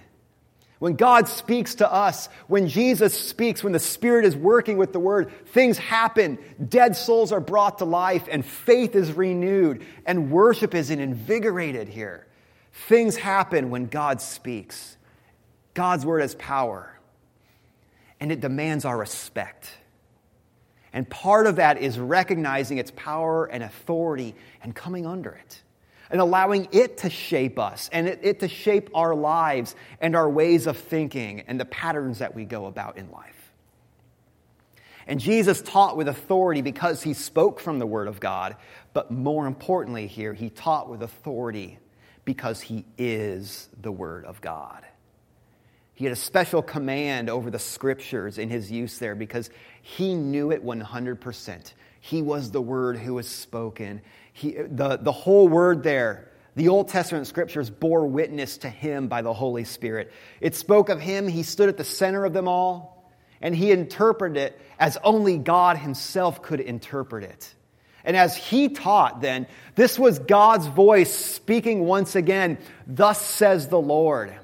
When 0.86 0.98
God 0.98 1.28
speaks 1.28 1.74
to 1.76 1.92
us, 1.92 2.30
when 2.46 2.68
Jesus 2.68 3.20
speaks, 3.20 3.64
when 3.64 3.74
the 3.74 3.80
Spirit 3.80 4.24
is 4.24 4.36
working 4.36 4.78
with 4.78 4.94
the 4.94 5.00
Word, 5.00 5.32
things 5.48 5.80
happen. 5.80 6.38
Dead 6.70 6.96
souls 6.96 7.32
are 7.32 7.40
brought 7.40 7.80
to 7.80 7.86
life, 7.86 8.28
and 8.30 8.46
faith 8.46 8.96
is 8.96 9.12
renewed, 9.12 9.84
and 10.06 10.30
worship 10.30 10.76
is 10.76 10.92
invigorated 10.92 11.90
here. 11.90 12.28
Things 12.88 13.16
happen 13.16 13.72
when 13.72 13.88
God 13.88 14.22
speaks. 14.22 14.96
God's 15.74 16.06
Word 16.06 16.22
has 16.22 16.36
power, 16.36 17.00
and 18.20 18.32
it 18.32 18.40
demands 18.40 18.86
our 18.86 18.96
respect. 18.96 19.72
And 20.94 21.10
part 21.10 21.48
of 21.48 21.56
that 21.56 21.80
is 21.80 21.98
recognizing 21.98 22.78
its 22.78 22.92
power 22.96 23.46
and 23.46 23.64
authority 23.64 24.36
and 24.62 24.76
coming 24.76 25.08
under 25.08 25.32
it 25.32 25.64
and 26.10 26.22
allowing 26.22 26.68
it 26.72 26.98
to 27.00 27.10
shape 27.10 27.60
us 27.60 27.90
and 27.92 28.08
it, 28.08 28.20
it, 28.22 28.40
to 28.42 28.48
shape 28.48 28.90
our 28.94 29.16
lives 29.16 29.76
and 30.00 30.16
our 30.16 30.30
ways 30.30 30.68
of 30.68 30.78
thinking 30.78 31.42
and 31.42 31.60
the 31.60 31.66
patterns 31.66 32.20
that 32.20 32.36
we 32.36 32.46
go 32.46 32.66
about 32.66 32.98
in 32.98 33.12
life. 33.12 33.54
And 35.08 35.20
Jesus 35.20 35.62
taught 35.62 35.98
with 35.98 36.08
authority 36.08 36.62
because 36.62 37.04
he 37.04 37.14
spoke 37.14 37.60
from 37.60 37.80
the 37.80 37.86
Word 37.86 38.08
of 38.08 38.20
God, 38.20 38.56
but 38.94 39.12
more 39.12 39.46
importantly, 39.46 40.08
here, 40.08 40.34
he 40.34 40.50
taught 40.50 40.90
with 40.90 41.04
authority 41.04 41.78
because 42.24 42.60
he 42.62 42.86
is 42.98 43.70
the 43.80 43.92
Word 43.92 44.26
of 44.26 44.42
God. 44.42 44.84
He 45.96 46.06
had 46.06 46.12
a 46.12 46.18
special 46.18 46.62
command 46.62 47.30
over 47.30 47.50
the 47.50 47.60
scriptures 47.60 48.38
in 48.38 48.50
his 48.50 48.72
use 48.72 49.00
there 49.00 49.16
because 49.16 49.50
he 49.82 50.14
knew 50.14 50.52
it 50.52 50.64
100%. 50.64 51.74
He 52.02 52.22
was 52.22 52.52
the 52.52 52.62
Word 52.62 52.98
who 52.98 53.16
was 53.16 53.28
spoken 53.28 54.02
he, 54.36 54.52
the, 54.52 54.98
the 54.98 55.14
whole 55.14 55.48
word 55.48 55.82
there, 55.82 56.30
The 56.56 56.68
Old 56.68 56.90
Testament 56.90 57.26
scriptures 57.26 57.70
bore 57.70 58.06
witness 58.06 58.58
to 58.60 58.70
him 58.70 59.08
by 59.08 59.22
the 59.22 59.32
Holy 59.32 59.64
Spirit. 59.64 60.12
It 60.42 60.56
spoke 60.56 60.90
of 60.90 61.00
him, 61.00 61.30
he 61.30 61.44
stood 61.44 61.70
at 61.70 61.78
the 61.78 61.86
center 61.86 62.26
of 62.26 62.34
them 62.34 62.50
all, 62.50 63.10
and 63.40 63.56
he 63.56 63.72
interpreted 63.72 64.36
it 64.36 64.62
as 64.78 64.98
only 65.06 65.38
God 65.38 65.78
himself 65.78 66.42
could 66.42 66.60
interpret 66.60 67.24
it. 67.24 67.54
And 68.04 68.18
as 68.18 68.36
he 68.36 68.68
taught, 68.68 69.22
then, 69.22 69.48
this 69.76 69.98
was 69.98 70.20
God's 70.20 70.68
voice 70.68 71.16
speaking 71.16 71.86
once 71.86 72.18
again, 72.18 72.58
Thus 72.86 73.22
says 73.22 73.70
the 73.70 73.80
Lord. 73.80 74.36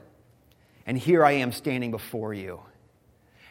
And 0.86 0.98
here 0.98 1.24
I 1.24 1.34
am 1.34 1.52
standing 1.52 1.92
before 1.92 2.34
you. 2.34 2.60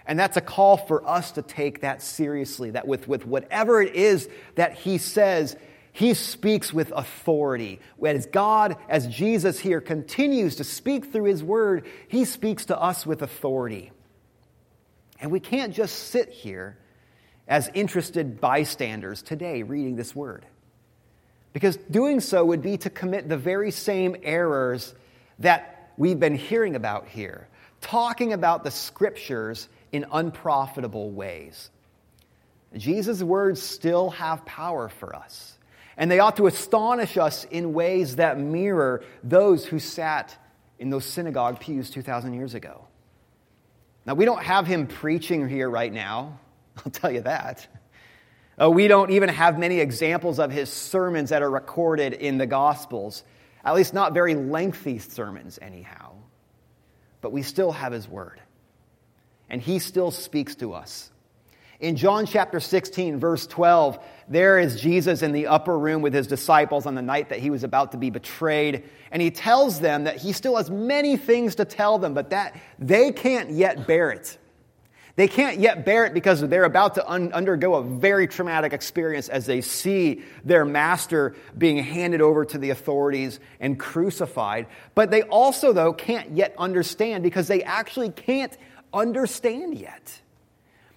And 0.07 0.19
that's 0.19 0.37
a 0.37 0.41
call 0.41 0.77
for 0.77 1.07
us 1.09 1.33
to 1.33 1.43
take 1.43 1.83
that 1.83 2.03
seriously, 2.03 2.71
that 2.71 2.87
with, 2.87 3.07
with 3.07 3.27
whatever 3.27 3.81
it 3.81 3.95
is 3.95 4.29
that 4.57 4.75
he 4.75 4.99
says, 4.99 5.57
he 5.93 6.15
speaks 6.15 6.73
with 6.73 6.93
authority. 6.93 7.81
As 8.05 8.27
God, 8.27 8.77
as 8.89 9.07
Jesus 9.07 9.59
here 9.59 9.81
continues 9.81 10.57
to 10.57 10.65
speak 10.65 11.13
through 11.13 11.25
his 11.25 11.43
word, 11.43 11.87
he 12.09 12.25
speaks 12.25 12.67
to 12.67 12.81
us 12.81 13.07
with 13.07 13.23
authority. 13.23 13.93
And 15.21 15.31
we 15.31 15.41
can't 15.41 15.75
just 15.75 16.09
sit 16.09 16.31
here 16.31 16.77
as 17.47 17.69
interested 17.75 18.41
bystanders 18.41 19.23
today 19.23 19.63
reading 19.63 19.97
this 19.97 20.15
word. 20.15 20.47
Because 21.53 21.77
doing 21.77 22.21
so 22.21 22.45
would 22.45 22.63
be 22.63 22.79
to 22.79 22.91
commit 22.91 23.29
the 23.29 23.37
very 23.37 23.73
same 23.73 24.17
errors 24.23 24.95
that 25.41 25.80
we've 26.01 26.19
been 26.19 26.35
hearing 26.35 26.77
about 26.77 27.07
here, 27.07 27.47
talking 27.83 28.33
about 28.33 28.65
the 28.65 28.71
scriptures 28.71 29.69
in 29.93 30.07
unprofitable 30.11 31.11
ways. 31.11 31.69
Jesus' 32.75 33.23
words 33.23 33.63
still 33.63 34.09
have 34.11 34.47
power 34.47 34.89
for 34.89 35.15
us 35.15 35.59
and 36.01 36.11
they 36.11 36.19
ought 36.19 36.37
to 36.37 36.47
astonish 36.47 37.19
us 37.19 37.45
in 37.45 37.75
ways 37.75 38.17
that 38.17 38.39
mirror 38.39 39.05
those 39.23 39.67
who 39.67 39.79
sat 39.79 40.35
in 40.79 40.89
those 40.89 41.05
synagogue 41.05 41.61
pews 41.61 41.91
2,000 41.91 42.33
years 42.33 42.55
ago. 42.55 42.87
Now, 44.07 44.15
we 44.15 44.25
don't 44.25 44.43
have 44.43 44.67
him 44.67 44.87
preaching 44.87 45.47
here 45.47 45.69
right 45.69 45.93
now, 45.93 46.41
I'll 46.79 46.91
tell 46.91 47.11
you 47.11 47.21
that. 47.21 47.69
Uh, 48.59 48.71
we 48.71 48.89
don't 48.89 49.11
even 49.11 49.29
have 49.29 49.59
many 49.59 49.81
examples 49.81 50.39
of 50.39 50.51
his 50.51 50.73
sermons 50.73 51.29
that 51.31 51.43
are 51.43 51.51
recorded 51.51 52.15
in 52.15 52.39
the 52.39 52.47
Gospels, 52.47 53.23
at 53.65 53.75
least 53.75 53.95
not 53.95 54.15
very 54.15 54.35
lengthy 54.35 54.99
sermons, 54.99 55.59
anyhow. 55.61 56.13
But 57.21 57.33
we 57.33 57.43
still 57.43 57.73
have 57.73 57.93
his 57.93 58.09
word, 58.09 58.41
and 59.49 59.61
he 59.61 59.79
still 59.79 60.11
speaks 60.11 60.55
to 60.57 60.73
us. 60.73 61.11
In 61.81 61.97
John 61.97 62.27
chapter 62.27 62.61
16, 62.61 63.19
verse 63.19 63.47
12, 63.47 63.99
there 64.29 64.59
is 64.59 64.79
Jesus 64.81 65.23
in 65.23 65.33
the 65.33 65.47
upper 65.47 65.79
room 65.79 66.03
with 66.03 66.13
his 66.13 66.27
disciples 66.27 66.85
on 66.85 66.95
the 66.95 67.01
night 67.01 67.31
that 67.31 67.39
he 67.39 67.49
was 67.49 67.65
about 67.65 67.93
to 67.93 67.99
be 67.99 68.11
betrayed. 68.11 68.85
And 69.11 69.23
he 69.23 69.31
tells 69.31 69.81
them 69.81 70.05
that 70.05 70.19
he 70.19 70.35
still 70.35 70.57
has 70.57 70.71
many 70.71 71.17
things 71.17 71.55
to 71.55 71.65
tell 71.65 71.99
them, 71.99 72.13
but 72.13 72.31
that 72.31 72.55
they 72.79 73.13
can't 73.13 73.51
yet 73.51 73.87
bear 73.87 74.11
it. 74.11 74.37
They 75.17 75.29
can't 75.29 75.59
yet 75.59 75.85
bear 75.85 76.07
it 76.07 76.15
because 76.15 76.41
they're 76.41 76.65
about 76.65 76.95
to 76.95 77.11
un- 77.11 77.33
undergo 77.33 77.75
a 77.75 77.83
very 77.83 78.27
traumatic 78.27 78.73
experience 78.73 79.29
as 79.29 79.47
they 79.47 79.61
see 79.61 80.23
their 80.45 80.65
master 80.65 81.35
being 81.57 81.83
handed 81.83 82.21
over 82.21 82.45
to 82.45 82.59
the 82.59 82.71
authorities 82.71 83.41
and 83.59 83.79
crucified. 83.79 84.67
But 84.95 85.11
they 85.11 85.23
also, 85.23 85.73
though, 85.73 85.93
can't 85.93 86.37
yet 86.37 86.55
understand 86.57 87.23
because 87.23 87.49
they 87.49 87.63
actually 87.63 88.11
can't 88.11 88.57
understand 88.93 89.77
yet. 89.77 90.21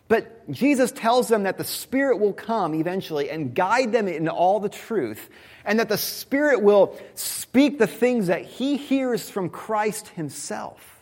But 0.08 0.52
Jesus 0.52 0.92
tells 0.92 1.28
them 1.28 1.44
that 1.44 1.58
the 1.58 1.64
Spirit 1.64 2.20
will 2.20 2.34
come 2.34 2.76
eventually 2.76 3.30
and 3.30 3.56
guide 3.56 3.92
them 3.92 4.08
in 4.08 4.28
all 4.30 4.60
the 4.60 4.70
truth, 4.70 5.30
and 5.66 5.80
that 5.80 5.90
the 5.90 5.98
Spirit 5.98 6.62
will 6.62 7.00
speak 7.16 7.80
the 7.80 7.88
things 7.88 8.28
that 8.28 8.44
He 8.44 8.78
hears 8.78 9.30
from 9.30 9.50
Christ 9.50 10.10
Himself. 10.10 11.00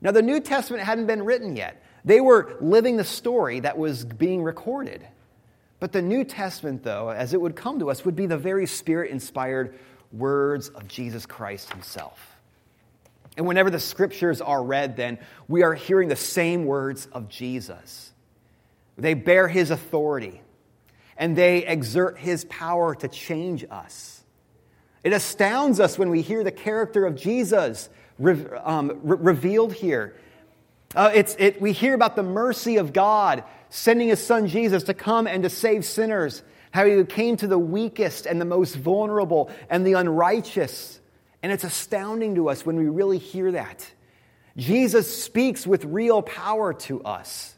Now, 0.00 0.12
the 0.12 0.22
New 0.22 0.38
Testament 0.38 0.84
hadn't 0.84 1.06
been 1.06 1.24
written 1.24 1.56
yet. 1.56 1.82
They 2.08 2.22
were 2.22 2.56
living 2.62 2.96
the 2.96 3.04
story 3.04 3.60
that 3.60 3.76
was 3.76 4.06
being 4.06 4.42
recorded. 4.42 5.06
But 5.78 5.92
the 5.92 6.00
New 6.00 6.24
Testament, 6.24 6.82
though, 6.82 7.10
as 7.10 7.34
it 7.34 7.40
would 7.40 7.54
come 7.54 7.80
to 7.80 7.90
us, 7.90 8.02
would 8.06 8.16
be 8.16 8.24
the 8.24 8.38
very 8.38 8.64
Spirit 8.66 9.10
inspired 9.10 9.78
words 10.10 10.70
of 10.70 10.88
Jesus 10.88 11.26
Christ 11.26 11.70
Himself. 11.70 12.18
And 13.36 13.46
whenever 13.46 13.68
the 13.68 13.78
scriptures 13.78 14.40
are 14.40 14.64
read, 14.64 14.96
then 14.96 15.18
we 15.48 15.62
are 15.62 15.74
hearing 15.74 16.08
the 16.08 16.16
same 16.16 16.64
words 16.64 17.06
of 17.12 17.28
Jesus. 17.28 18.10
They 18.96 19.12
bear 19.12 19.46
his 19.46 19.70
authority 19.70 20.40
and 21.18 21.36
they 21.36 21.66
exert 21.66 22.16
his 22.16 22.46
power 22.46 22.94
to 22.94 23.08
change 23.08 23.66
us. 23.70 24.24
It 25.04 25.12
astounds 25.12 25.78
us 25.78 25.98
when 25.98 26.08
we 26.08 26.22
hear 26.22 26.42
the 26.42 26.52
character 26.52 27.04
of 27.04 27.16
Jesus 27.16 27.90
re- 28.18 28.46
um, 28.64 28.98
re- 29.02 29.18
revealed 29.20 29.74
here. 29.74 30.16
Uh, 30.98 31.10
it's, 31.14 31.36
it, 31.38 31.60
we 31.60 31.72
hear 31.72 31.94
about 31.94 32.16
the 32.16 32.22
mercy 32.22 32.76
of 32.76 32.92
God 32.92 33.44
sending 33.70 34.08
his 34.08 34.24
son 34.24 34.48
Jesus 34.48 34.82
to 34.84 34.94
come 34.94 35.26
and 35.26 35.44
to 35.44 35.50
save 35.50 35.84
sinners, 35.84 36.42
how 36.72 36.84
he 36.84 37.04
came 37.04 37.36
to 37.36 37.46
the 37.46 37.58
weakest 37.58 38.26
and 38.26 38.40
the 38.40 38.44
most 38.44 38.74
vulnerable 38.74 39.50
and 39.70 39.86
the 39.86 39.92
unrighteous 39.94 40.98
and 41.42 41.52
it's 41.52 41.64
astounding 41.64 42.34
to 42.34 42.48
us 42.48 42.66
when 42.66 42.76
we 42.76 42.88
really 42.88 43.18
hear 43.18 43.52
that. 43.52 43.88
Jesus 44.56 45.22
speaks 45.24 45.66
with 45.66 45.84
real 45.84 46.20
power 46.20 46.74
to 46.74 47.02
us. 47.04 47.54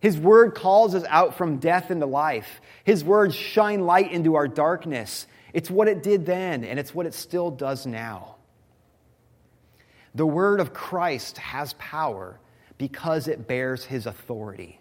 His 0.00 0.18
word 0.18 0.54
calls 0.54 0.94
us 0.94 1.04
out 1.08 1.36
from 1.36 1.58
death 1.58 1.90
into 1.90 2.06
life. 2.06 2.60
His 2.84 3.04
words 3.04 3.34
shine 3.34 3.82
light 3.82 4.10
into 4.10 4.34
our 4.34 4.48
darkness. 4.48 5.26
It's 5.52 5.70
what 5.70 5.88
it 5.88 6.02
did 6.02 6.24
then, 6.26 6.64
and 6.64 6.78
it's 6.78 6.94
what 6.94 7.06
it 7.06 7.14
still 7.14 7.50
does 7.50 7.86
now. 7.86 8.36
The 10.14 10.26
word 10.26 10.60
of 10.60 10.72
Christ 10.72 11.38
has 11.38 11.74
power 11.74 12.38
because 12.82 13.28
it 13.28 13.46
bears 13.46 13.84
his 13.84 14.06
authority. 14.06 14.80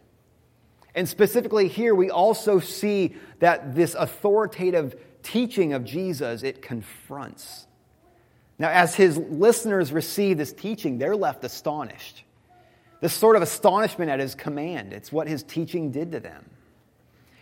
And 0.96 1.08
specifically 1.08 1.68
here, 1.68 1.94
we 1.94 2.10
also 2.10 2.60
see 2.60 3.16
that 3.38 3.76
this 3.76 3.94
authoritative 3.94 5.00
teaching 5.22 5.74
of 5.74 5.86
Jesus, 5.86 6.42
it 6.42 6.64
confronts. 6.64 7.68
Now, 8.58 8.70
as 8.70 8.96
his 8.96 9.20
listeners 9.20 9.92
receive 9.92 10.40
this 10.40 10.52
teaching, 10.52 10.98
they're 10.98 11.16
left 11.16 11.44
astonished. 11.44 12.24
This 13.02 13.14
sort 13.14 13.36
of 13.36 13.44
astonishment 13.44 14.10
at 14.10 14.20
his 14.20 14.34
command. 14.34 14.94
It's 14.94 15.12
what 15.12 15.28
his 15.28 15.44
teaching 15.44 15.92
did 15.92 16.12
to 16.14 16.20
them. 16.20 16.44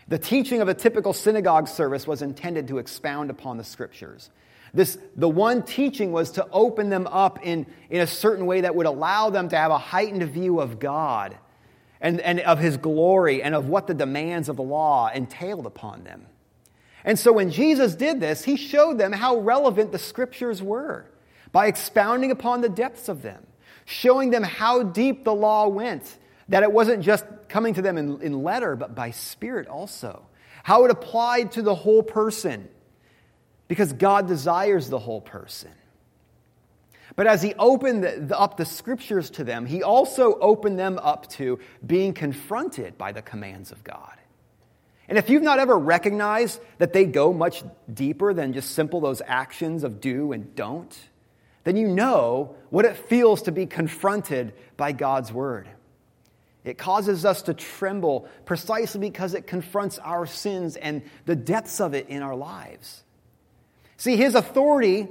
The 0.10 0.18
teaching 0.18 0.62
of 0.62 0.68
a 0.68 0.74
typical 0.74 1.14
synagogue 1.14 1.68
service 1.68 2.08
was 2.08 2.22
intended 2.24 2.68
to 2.70 2.80
expound 2.80 3.30
upon 3.30 3.58
the 3.58 3.64
scriptures. 3.64 4.32
This, 4.74 4.98
the 5.16 5.30
one 5.30 5.64
teaching 5.64 6.12
was 6.12 6.32
to 6.32 6.48
open 6.52 6.90
them 6.90 7.08
up 7.08 7.40
in, 7.44 7.68
in 7.90 8.02
a 8.02 8.08
certain 8.08 8.46
way 8.46 8.62
that 8.62 8.76
would 8.76 8.88
allow 8.88 9.30
them 9.30 9.50
to 9.50 9.56
have 9.56 9.72
a 9.72 9.78
heightened 9.78 10.24
view 10.24 10.60
of 10.60 10.80
God 10.80 11.38
and, 12.02 12.20
and 12.22 12.40
of 12.40 12.60
his 12.60 12.78
glory 12.78 13.44
and 13.44 13.54
of 13.54 13.70
what 13.70 13.88
the 13.88 13.94
demands 13.94 14.50
of 14.50 14.58
the 14.58 14.64
law 14.64 15.10
entailed 15.14 15.66
upon 15.66 16.04
them. 16.04 16.26
And 17.04 17.18
so 17.18 17.32
when 17.32 17.52
Jesus 17.52 17.96
did 17.96 18.20
this, 18.20 18.44
he 18.44 18.58
showed 18.58 18.98
them 18.98 19.12
how 19.12 19.38
relevant 19.38 19.92
the 19.92 20.00
scriptures 20.00 20.62
were 20.62 21.06
by 21.52 21.68
expounding 21.68 22.32
upon 22.32 22.62
the 22.62 22.70
depths 22.70 23.10
of 23.10 23.22
them, 23.22 23.46
showing 23.86 24.32
them 24.32 24.44
how 24.44 24.84
deep 24.84 25.24
the 25.24 25.34
law 25.34 25.68
went, 25.68 26.18
that 26.50 26.64
it 26.64 26.72
wasn't 26.72 27.04
just 27.04 27.26
coming 27.48 27.74
to 27.76 27.82
them 27.82 27.98
in, 27.98 28.22
in 28.22 28.44
letter, 28.44 28.76
but 28.76 28.96
by 28.96 29.12
spirit 29.12 29.68
also, 29.68 30.26
how 30.64 30.86
it 30.86 30.92
applied 30.92 31.54
to 31.54 31.62
the 31.62 31.76
whole 31.76 32.04
person, 32.04 32.68
because 33.68 33.94
God 33.94 34.28
desires 34.28 34.90
the 34.90 35.00
whole 35.00 35.22
person. 35.22 35.72
But 37.16 37.28
as 37.28 37.42
he 37.42 37.54
opened 37.56 38.04
the, 38.04 38.40
up 38.40 38.58
the 38.58 38.66
scriptures 38.66 39.30
to 39.32 39.44
them, 39.44 39.66
he 39.66 39.84
also 39.84 40.38
opened 40.40 40.80
them 40.80 41.00
up 41.02 41.28
to 41.32 41.60
being 41.86 42.14
confronted 42.14 42.98
by 42.98 43.12
the 43.12 43.22
commands 43.22 43.72
of 43.72 43.84
God. 43.84 44.14
And 45.08 45.18
if 45.18 45.30
you've 45.30 45.44
not 45.44 45.60
ever 45.60 45.78
recognized 45.78 46.62
that 46.78 46.94
they 46.94 47.06
go 47.06 47.34
much 47.34 47.64
deeper 47.92 48.34
than 48.34 48.54
just 48.54 48.72
simple 48.72 49.02
those 49.02 49.22
actions 49.26 49.84
of 49.84 50.00
do 50.00 50.32
and 50.32 50.56
don't, 50.56 50.96
then 51.64 51.76
you 51.76 51.88
know 51.88 52.56
what 52.70 52.86
it 52.86 52.96
feels 52.96 53.44
to 53.44 53.52
be 53.52 53.66
confronted 53.66 54.54
by 54.78 54.92
God's 54.92 55.34
word. 55.34 55.68
It 56.64 56.78
causes 56.78 57.26
us 57.26 57.44
to 57.44 57.54
tremble 57.54 58.28
precisely 58.46 59.00
because 59.00 59.34
it 59.34 59.48
confronts 59.48 59.98
our 60.00 60.26
sins 60.26 60.76
and 60.76 61.04
the 61.26 61.36
depths 61.36 61.80
of 61.80 61.94
it 61.94 62.10
in 62.10 62.22
our 62.22 62.36
lives. 62.36 63.04
See, 63.98 64.18
his 64.18 64.36
authority 64.36 65.08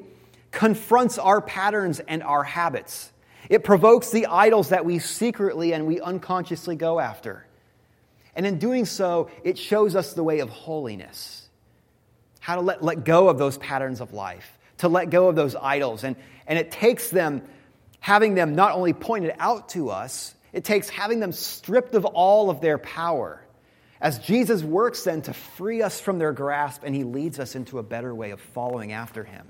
confronts 0.50 1.18
our 1.18 1.40
patterns 1.40 2.00
and 2.00 2.22
our 2.22 2.44
habits. 2.44 3.12
It 3.48 3.64
provokes 3.64 4.10
the 4.10 4.26
idols 4.26 4.70
that 4.70 4.84
we 4.84 4.98
secretly 4.98 5.72
and 5.72 5.86
we 5.86 6.00
unconsciously 6.00 6.76
go 6.76 7.00
after. 7.00 7.46
And 8.34 8.46
in 8.46 8.58
doing 8.58 8.84
so, 8.84 9.30
it 9.42 9.58
shows 9.58 9.96
us 9.96 10.12
the 10.12 10.22
way 10.22 10.40
of 10.40 10.48
holiness. 10.48 11.48
How 12.40 12.56
to 12.56 12.60
let, 12.60 12.82
let 12.84 13.04
go 13.04 13.28
of 13.28 13.38
those 13.38 13.58
patterns 13.58 14.00
of 14.00 14.12
life, 14.12 14.58
to 14.78 14.88
let 14.88 15.10
go 15.10 15.28
of 15.28 15.36
those 15.36 15.56
idols. 15.56 16.04
And, 16.04 16.14
and 16.46 16.58
it 16.58 16.70
takes 16.70 17.10
them, 17.10 17.42
having 18.00 18.34
them 18.34 18.54
not 18.54 18.72
only 18.72 18.92
pointed 18.92 19.34
out 19.38 19.70
to 19.70 19.90
us, 19.90 20.34
it 20.58 20.64
takes 20.64 20.88
having 20.88 21.20
them 21.20 21.30
stripped 21.30 21.94
of 21.94 22.04
all 22.04 22.50
of 22.50 22.60
their 22.60 22.78
power. 22.78 23.40
As 24.00 24.18
Jesus 24.18 24.60
works 24.60 25.04
then 25.04 25.22
to 25.22 25.32
free 25.32 25.82
us 25.82 26.00
from 26.00 26.18
their 26.18 26.32
grasp 26.32 26.82
and 26.84 26.96
he 26.96 27.04
leads 27.04 27.38
us 27.38 27.54
into 27.54 27.78
a 27.78 27.82
better 27.84 28.12
way 28.12 28.32
of 28.32 28.40
following 28.40 28.90
after 28.90 29.22
him. 29.22 29.46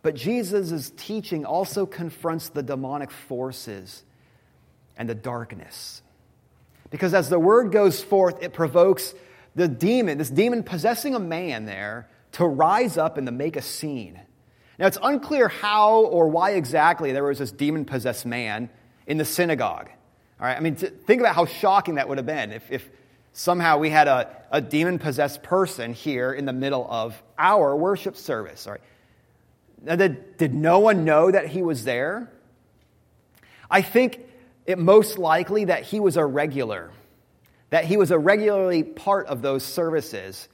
But 0.00 0.14
Jesus' 0.14 0.92
teaching 0.96 1.44
also 1.44 1.86
confronts 1.86 2.50
the 2.50 2.62
demonic 2.62 3.10
forces 3.10 4.04
and 4.96 5.08
the 5.08 5.16
darkness. 5.16 6.02
Because 6.90 7.12
as 7.12 7.28
the 7.28 7.40
word 7.40 7.72
goes 7.72 8.00
forth, 8.00 8.40
it 8.40 8.52
provokes 8.52 9.12
the 9.56 9.66
demon, 9.66 10.18
this 10.18 10.30
demon 10.30 10.62
possessing 10.62 11.16
a 11.16 11.20
man 11.20 11.64
there, 11.64 12.08
to 12.30 12.46
rise 12.46 12.96
up 12.96 13.18
and 13.18 13.26
to 13.26 13.32
make 13.32 13.56
a 13.56 13.62
scene. 13.62 14.20
Now, 14.78 14.86
it's 14.86 14.98
unclear 15.02 15.48
how 15.48 16.04
or 16.04 16.28
why 16.28 16.52
exactly 16.52 17.10
there 17.10 17.24
was 17.24 17.40
this 17.40 17.50
demon 17.50 17.86
possessed 17.86 18.24
man 18.24 18.70
in 19.08 19.16
the 19.18 19.24
synagogue. 19.24 19.88
All 20.38 20.46
right, 20.46 20.56
I 20.56 20.60
mean, 20.60 20.76
think 20.76 21.20
about 21.20 21.34
how 21.34 21.46
shocking 21.46 21.96
that 21.96 22.08
would 22.08 22.18
have 22.18 22.26
been 22.26 22.52
if, 22.52 22.70
if 22.70 22.88
somehow 23.32 23.78
we 23.78 23.90
had 23.90 24.06
a, 24.06 24.30
a 24.52 24.60
demon 24.60 25.00
possessed 25.00 25.42
person 25.42 25.94
here 25.94 26.32
in 26.32 26.44
the 26.44 26.52
middle 26.52 26.86
of 26.88 27.20
our 27.36 27.74
worship 27.74 28.16
service. 28.16 28.66
All 28.66 28.74
right. 28.74 28.82
Now, 29.82 29.96
did, 29.96 30.36
did 30.36 30.54
no 30.54 30.78
one 30.80 31.04
know 31.04 31.30
that 31.30 31.48
he 31.48 31.62
was 31.62 31.84
there? 31.84 32.30
I 33.70 33.82
think 33.82 34.20
it 34.66 34.78
most 34.78 35.18
likely 35.18 35.64
that 35.64 35.84
he 35.84 35.98
was 35.98 36.16
a 36.16 36.24
regular, 36.24 36.90
that 37.70 37.84
he 37.84 37.96
was 37.96 38.10
a 38.10 38.18
regularly 38.18 38.82
part 38.82 39.26
of 39.26 39.40
those 39.40 39.64
services, 39.64 40.48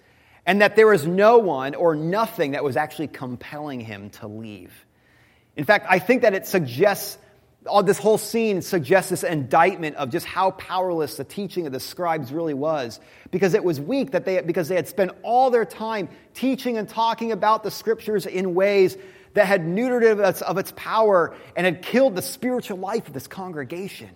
and 0.47 0.61
that 0.61 0.77
there 0.77 0.87
was 0.87 1.07
no 1.07 1.39
one 1.39 1.75
or 1.75 1.95
nothing 1.95 2.53
that 2.53 2.63
was 2.63 2.77
actually 2.77 3.09
compelling 3.09 3.81
him 3.81 4.11
to 4.11 4.29
leave. 4.29 4.73
In 5.57 5.65
fact, 5.65 5.87
I 5.89 5.99
think 5.99 6.23
that 6.23 6.35
it 6.35 6.47
suggests 6.47 7.19
all 7.67 7.83
this 7.83 7.99
whole 7.99 8.19
scene 8.19 8.61
suggests 8.61 9.11
this 9.11 9.23
indictment 9.23 9.97
of 9.97 10.11
just 10.11 10.27
how 10.27 10.51
powerless 10.53 11.17
the 11.17 11.25
teaching 11.25 11.67
of 11.67 11.73
the 11.73 11.81
scribes 11.81 12.33
really 12.33 12.55
was. 12.55 13.01
Because 13.31 13.55
it 13.55 13.65
was 13.65 13.81
weak 13.81 14.11
that 14.13 14.25
they 14.25 14.41
because 14.43 14.69
they 14.69 14.77
had 14.77 14.89
spent 14.89 15.13
all 15.23 15.51
their 15.51 15.65
time 15.65 16.09
teaching 16.35 16.77
and 16.77 16.89
talking 16.89 17.33
about 17.33 17.63
the 17.63 17.71
scriptures 17.71 18.27
in 18.27 18.55
ways 18.55 18.97
that 19.33 19.47
had 19.47 19.63
neutered 19.63 20.03
it 20.03 20.43
of 20.43 20.59
its 20.59 20.73
power 20.77 21.35
and 21.57 21.65
had 21.65 21.83
killed 21.83 22.15
the 22.17 22.23
spiritual 22.23 22.79
life 22.79 23.07
of 23.09 23.15
this 23.15 23.27
congregation. 23.27 24.11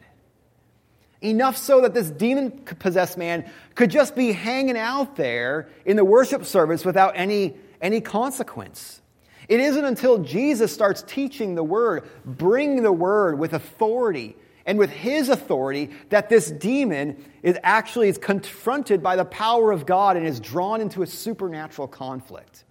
Enough 1.21 1.57
so 1.57 1.81
that 1.81 1.95
this 1.95 2.11
demon 2.11 2.51
possessed 2.79 3.19
man 3.19 3.51
could 3.75 3.91
just 3.91 4.15
be 4.15 4.31
hanging 4.33 4.79
out 4.79 5.17
there 5.17 5.69
in 5.85 5.97
the 5.97 6.05
worship 6.05 6.45
service 6.45 6.85
without 6.85 7.15
any 7.17 7.57
any 7.81 8.01
consequence 8.01 9.01
it 9.49 9.61
isn't 9.61 9.85
until 9.85 10.19
Jesus 10.19 10.73
starts 10.73 11.03
teaching 11.03 11.55
the 11.55 11.65
word, 11.65 12.09
bringing 12.25 12.83
the 12.83 12.93
word 12.93 13.39
with 13.39 13.55
authority, 13.55 14.37
and 14.67 14.79
with 14.79 14.91
his 14.91 15.31
authority 15.31 15.91
that 16.11 16.29
this 16.29 16.51
demon 16.51 17.25
is 17.43 17.57
actually 17.63 18.11
is 18.11 18.19
confronted 18.19 19.03
by 19.03 19.17
the 19.17 19.25
power 19.25 19.73
of 19.73 19.87
God 19.87 20.19
and 20.19 20.27
is 20.27 20.41
drawn 20.41 20.83
into 20.83 21.03
a 21.03 21.07
supernatural 21.07 21.89
conflict. 21.89 22.65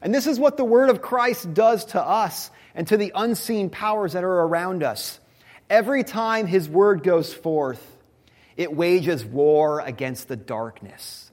And 0.00 0.14
this 0.14 0.26
is 0.26 0.38
what 0.38 0.56
the 0.56 0.64
word 0.64 0.88
of 0.88 1.02
Christ 1.02 1.52
does 1.52 1.84
to 1.86 2.02
us 2.02 2.50
and 2.74 2.86
to 2.88 2.96
the 2.96 3.12
unseen 3.14 3.68
powers 3.68 4.14
that 4.14 4.24
are 4.24 4.40
around 4.40 4.82
us. 4.82 5.20
Every 5.68 6.04
time 6.04 6.46
his 6.46 6.68
word 6.68 7.02
goes 7.02 7.34
forth, 7.34 7.84
it 8.56 8.74
wages 8.74 9.24
war 9.24 9.80
against 9.80 10.28
the 10.28 10.36
darkness. 10.36 11.27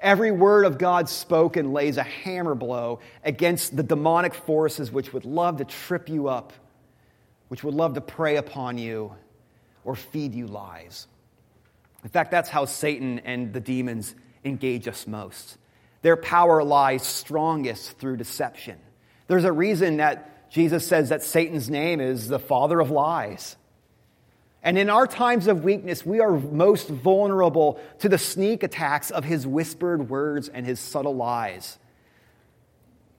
Every 0.00 0.30
word 0.30 0.66
of 0.66 0.78
God 0.78 1.08
spoken 1.08 1.72
lays 1.72 1.96
a 1.96 2.02
hammer 2.02 2.54
blow 2.54 3.00
against 3.24 3.76
the 3.76 3.82
demonic 3.82 4.34
forces 4.34 4.92
which 4.92 5.12
would 5.12 5.24
love 5.24 5.58
to 5.58 5.64
trip 5.64 6.08
you 6.08 6.28
up, 6.28 6.52
which 7.48 7.64
would 7.64 7.74
love 7.74 7.94
to 7.94 8.00
prey 8.00 8.36
upon 8.36 8.78
you 8.78 9.14
or 9.84 9.96
feed 9.96 10.34
you 10.34 10.46
lies. 10.46 11.06
In 12.04 12.10
fact, 12.10 12.30
that's 12.30 12.50
how 12.50 12.66
Satan 12.66 13.20
and 13.20 13.52
the 13.52 13.60
demons 13.60 14.14
engage 14.44 14.86
us 14.86 15.06
most. 15.06 15.58
Their 16.02 16.16
power 16.16 16.62
lies 16.62 17.02
strongest 17.02 17.98
through 17.98 18.18
deception. 18.18 18.78
There's 19.26 19.44
a 19.44 19.52
reason 19.52 19.96
that 19.96 20.50
Jesus 20.50 20.86
says 20.86 21.08
that 21.08 21.22
Satan's 21.22 21.68
name 21.68 22.00
is 22.00 22.28
the 22.28 22.38
father 22.38 22.80
of 22.80 22.90
lies. 22.90 23.56
And 24.66 24.76
in 24.76 24.90
our 24.90 25.06
times 25.06 25.46
of 25.46 25.62
weakness, 25.62 26.04
we 26.04 26.18
are 26.18 26.32
most 26.32 26.88
vulnerable 26.88 27.80
to 28.00 28.08
the 28.08 28.18
sneak 28.18 28.64
attacks 28.64 29.12
of 29.12 29.22
his 29.22 29.46
whispered 29.46 30.10
words 30.10 30.48
and 30.48 30.66
his 30.66 30.80
subtle 30.80 31.14
lies. 31.14 31.78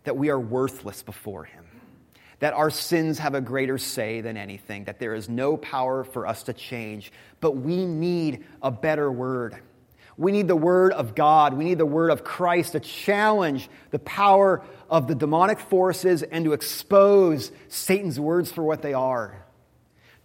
That 0.04 0.18
we 0.18 0.30
are 0.30 0.38
worthless 0.38 1.04
before 1.04 1.46
him. 1.46 1.64
That 2.40 2.54
our 2.54 2.70
sins 2.70 3.20
have 3.20 3.34
a 3.34 3.40
greater 3.40 3.78
say 3.78 4.20
than 4.20 4.36
anything. 4.36 4.84
That 4.84 5.00
there 5.00 5.16
is 5.16 5.30
no 5.30 5.56
power 5.56 6.04
for 6.04 6.28
us 6.28 6.44
to 6.44 6.54
change. 6.54 7.14
But 7.40 7.52
we 7.52 7.86
need 7.86 8.44
a 8.62 8.70
better 8.70 9.10
word. 9.10 9.58
We 10.18 10.34
need 10.34 10.50
the 10.50 10.56
word 10.58 10.92
of 10.92 11.16
God. 11.16 11.54
We 11.54 11.64
need 11.64 11.78
the 11.78 11.86
word 11.86 12.12
of 12.12 12.26
Christ 12.26 12.74
to 12.74 12.82
challenge 12.82 13.70
the 13.92 14.00
power 14.00 14.66
of 14.90 15.08
the 15.08 15.16
demonic 15.16 15.62
forces 15.62 16.24
and 16.24 16.44
to 16.44 16.52
expose 16.52 17.54
Satan's 17.70 18.20
words 18.20 18.52
for 18.52 18.64
what 18.64 18.82
they 18.82 18.94
are 18.94 19.47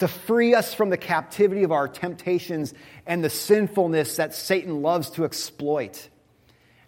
to 0.03 0.09
free 0.09 0.53
us 0.53 0.75
from 0.75 0.91
the 0.91 0.97
captivity 0.97 1.63
of 1.63 1.71
our 1.71 1.87
temptations 1.87 2.75
and 3.07 3.23
the 3.23 3.31
sinfulness 3.31 4.17
that 4.17 4.35
Satan 4.35 4.83
loves 4.83 5.11
to 5.11 5.25
exploit. 5.25 6.09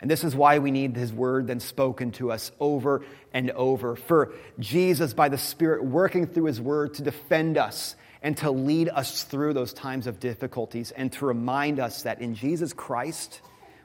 And 0.00 0.10
this 0.10 0.24
is 0.24 0.34
why 0.34 0.58
we 0.58 0.72
need 0.72 0.96
his 0.96 1.12
word 1.12 1.46
then 1.46 1.60
spoken 1.60 2.10
to 2.12 2.32
us 2.32 2.50
over 2.58 3.04
and 3.32 3.52
over. 3.52 3.94
For 3.94 4.34
Jesus, 4.58 5.14
by 5.14 5.28
the 5.28 5.38
Spirit, 5.38 5.84
working 5.84 6.26
through 6.26 6.46
his 6.46 6.60
word 6.60 6.94
to 6.94 7.02
defend 7.02 7.56
us 7.56 7.94
and 8.20 8.36
to 8.38 8.50
lead 8.50 8.88
us 8.88 9.22
through 9.22 9.52
those 9.52 9.72
times 9.72 10.08
of 10.08 10.18
difficulties 10.18 10.90
and 10.90 11.12
to 11.12 11.24
remind 11.24 11.78
us 11.78 12.02
that 12.02 12.20
in 12.20 12.34
Jesus 12.34 12.72
Christ, 12.72 13.40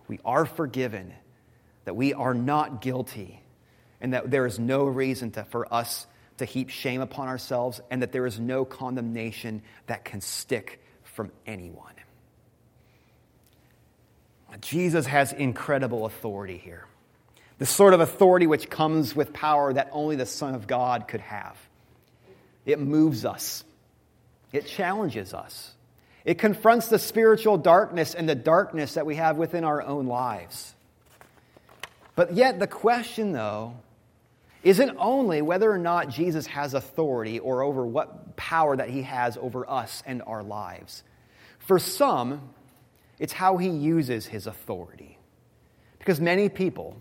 we 0.08 0.20
are 0.26 0.48
forgiven, 0.48 1.13
that 1.86 1.96
we 1.96 2.15
are 2.15 2.34
not 2.34 2.82
guilty, 2.82 3.44
and 4.02 4.15
that 4.15 4.32
there 4.32 4.48
is 4.48 4.58
no 4.58 4.86
reason 4.86 5.30
to, 5.30 5.44
for 5.44 5.72
us 5.72 6.08
to 6.39 6.45
heap 6.45 6.69
shame 6.69 7.02
upon 7.02 7.28
ourselves, 7.28 7.80
and 7.89 8.02
that 8.02 8.12
there 8.12 8.25
is 8.25 8.39
no 8.39 8.65
condemnation 8.65 9.62
that 9.88 10.04
can 10.04 10.21
stick 10.21 10.82
from 11.04 11.32
anyone. 11.45 11.93
Jesus 14.62 15.06
has 15.06 15.32
incredible 15.32 16.06
authority 16.06 16.58
here. 16.58 16.86
The 17.60 17.65
sort 17.65 17.93
of 17.93 17.99
authority 17.99 18.47
which 18.47 18.69
comes 18.69 19.15
with 19.15 19.34
power 19.34 19.71
that 19.73 19.89
only 19.91 20.15
the 20.15 20.25
Son 20.25 20.56
of 20.56 20.65
God 20.65 21.08
could 21.08 21.21
have. 21.21 21.58
It 22.65 22.80
moves 22.80 23.25
us, 23.25 23.63
it 24.52 24.65
challenges 24.65 25.34
us, 25.34 25.73
it 26.25 26.38
confronts 26.38 26.88
the 26.88 26.99
spiritual 26.99 27.58
darkness 27.58 28.13
and 28.15 28.28
the 28.28 28.36
darkness 28.36 28.95
that 28.95 29.06
we 29.06 29.15
have 29.15 29.38
within 29.38 29.63
our 29.63 29.82
own 29.82 30.08
lives. 30.08 30.73
But 32.15 32.34
yet, 32.34 32.60
the 32.60 32.67
question, 32.67 33.32
though, 33.32 33.75
isn't 34.63 34.95
only 34.98 35.41
whether 35.41 35.72
or 35.72 35.78
not 35.78 36.10
Jesus 36.10 36.45
has 36.48 36.74
authority 36.74 37.39
or 37.39 37.62
over 37.62 37.86
what 37.86 38.36
power 38.36 38.76
that 38.76 38.89
he 38.89 39.04
has 39.04 39.38
over 39.38 39.69
us 39.69 40.04
and 40.06 40.22
our 40.28 40.43
lives. 40.43 41.04
For 41.60 41.80
some, 41.80 42.50
it's 43.19 43.34
how 43.34 43.58
he 43.58 43.69
uses 43.69 44.26
his 44.26 44.48
authority. 44.48 45.17
Because 45.98 46.19
many 46.19 46.50
people, 46.50 46.98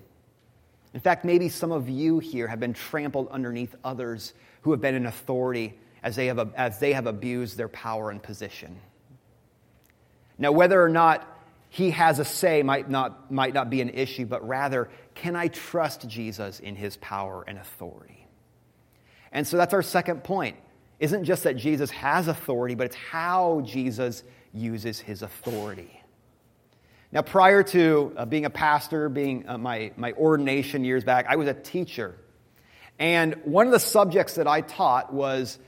in 0.95 1.01
fact, 1.01 1.25
maybe 1.25 1.49
some 1.49 1.73
of 1.73 1.89
you 1.89 2.19
here 2.19 2.47
have 2.49 2.61
been 2.61 2.75
trampled 2.75 3.29
underneath 3.29 3.75
others 3.85 4.35
who 4.63 4.71
have 4.73 4.81
been 4.81 4.95
in 4.95 5.07
authority 5.07 5.79
as 6.03 6.17
they 6.17 6.27
have, 6.27 6.53
as 6.55 6.79
they 6.79 6.93
have 6.93 7.07
abused 7.07 7.57
their 7.57 7.69
power 7.69 8.11
and 8.11 8.23
position. 8.23 8.79
Now, 10.39 10.53
whether 10.53 10.81
or 10.83 10.89
not 10.89 11.38
he 11.71 11.91
has 11.91 12.19
a 12.19 12.25
say 12.25 12.63
might 12.63 12.89
not, 12.89 13.31
might 13.31 13.55
not 13.55 13.71
be 13.71 13.81
an 13.81 13.91
issue, 13.91 14.27
but 14.27 14.47
rather, 14.47 14.89
can 15.15 15.37
I 15.37 15.49
trust 15.49 16.09
Jesus 16.09 16.61
in 16.61 16.77
his 16.77 16.97
power 16.97 17.45
and 17.47 17.59
authority? 17.59 18.27
And 19.33 19.47
so 19.47 19.57
that's 19.57 19.75
our 19.75 19.83
second 19.83 20.25
point. 20.25 20.57
Isn't 20.99 21.25
just 21.25 21.45
that 21.45 21.57
Jesus 21.57 21.91
has 21.91 22.27
authority, 22.27 22.75
but 22.75 22.87
it's 22.87 22.97
how 22.97 23.61
Jesus 23.65 24.25
uses 24.53 24.99
his 24.99 25.23
authority. 25.23 26.03
Now, 27.13 27.23
prior 27.23 27.63
to 27.63 28.13
uh, 28.17 28.27
being 28.27 28.45
a 28.45 28.51
pastor, 28.51 29.09
being 29.09 29.49
uh, 29.49 29.59
my, 29.59 29.93
my 29.97 30.13
ordination 30.13 30.85
years 30.85 31.05
back, 31.05 31.27
I 31.29 31.37
was 31.37 31.49
a 31.49 31.55
teacher. 31.55 32.17
And 32.99 33.35
one 33.45 33.67
of 33.67 33.73
the 33.73 33.81
subjects 33.81 34.35
that 34.35 34.47
I 34.47 34.61
taught 34.61 35.13
was 35.13 35.59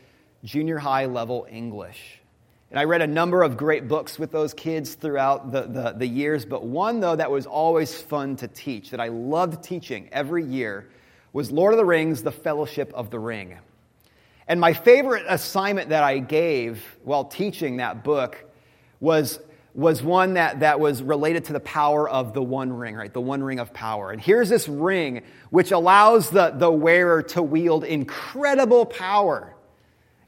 junior 0.43 0.79
high 0.79 1.07
level 1.07 1.47
English. 1.51 2.20
And 2.71 2.79
I 2.79 2.85
read 2.85 3.03
a 3.03 3.07
number 3.07 3.43
of 3.43 3.57
great 3.57 3.89
books 3.89 4.17
with 4.17 4.31
those 4.31 4.55
kids 4.55 4.95
throughout 4.95 5.51
the, 5.51 5.63
the, 5.63 5.95
the, 5.99 6.07
years, 6.07 6.45
but 6.45 6.65
one, 6.65 7.01
though, 7.01 7.17
that 7.17 7.29
was 7.29 7.45
always 7.45 8.01
fun 8.01 8.37
to 8.37 8.47
teach, 8.47 8.91
that 8.91 9.01
I 9.01 9.09
loved 9.09 9.65
teaching 9.65 10.09
every 10.13 10.45
year, 10.45 10.89
was 11.33 11.51
Lord 11.51 11.73
of 11.73 11.79
the 11.79 11.85
Rings, 11.85 12.23
The 12.23 12.31
Fellowship 12.31 12.93
of 12.95 13.11
the 13.11 13.19
Ring. 13.19 13.59
And 14.47 14.61
my 14.61 14.73
favorite 14.73 15.25
assignment 15.29 15.89
that 15.89 16.05
I 16.05 16.19
gave 16.19 16.85
while 17.03 17.25
teaching 17.25 17.79
that 17.79 18.05
book 18.05 18.45
was, 19.01 19.41
was 19.75 20.01
one 20.01 20.35
that, 20.35 20.61
that 20.61 20.79
was 20.79 21.03
related 21.03 21.47
to 21.47 21.53
the 21.53 21.61
power 21.61 22.09
of 22.09 22.35
the 22.35 22.43
One 22.43 22.73
Ring, 22.73 22.95
right? 22.95 23.13
The 23.13 23.21
One 23.21 23.43
Ring 23.43 23.59
of 23.59 23.75
Power. 23.75 24.13
And 24.13 24.21
here's 24.21 24.49
this 24.49 24.69
ring 24.69 25.23
which 25.51 25.73
allows 25.73 26.31
the, 26.31 26.51
the 26.51 26.71
wearer 26.71 27.23
to 27.23 27.43
wield 27.43 27.83
incredible 27.83 28.87
power 28.87 29.57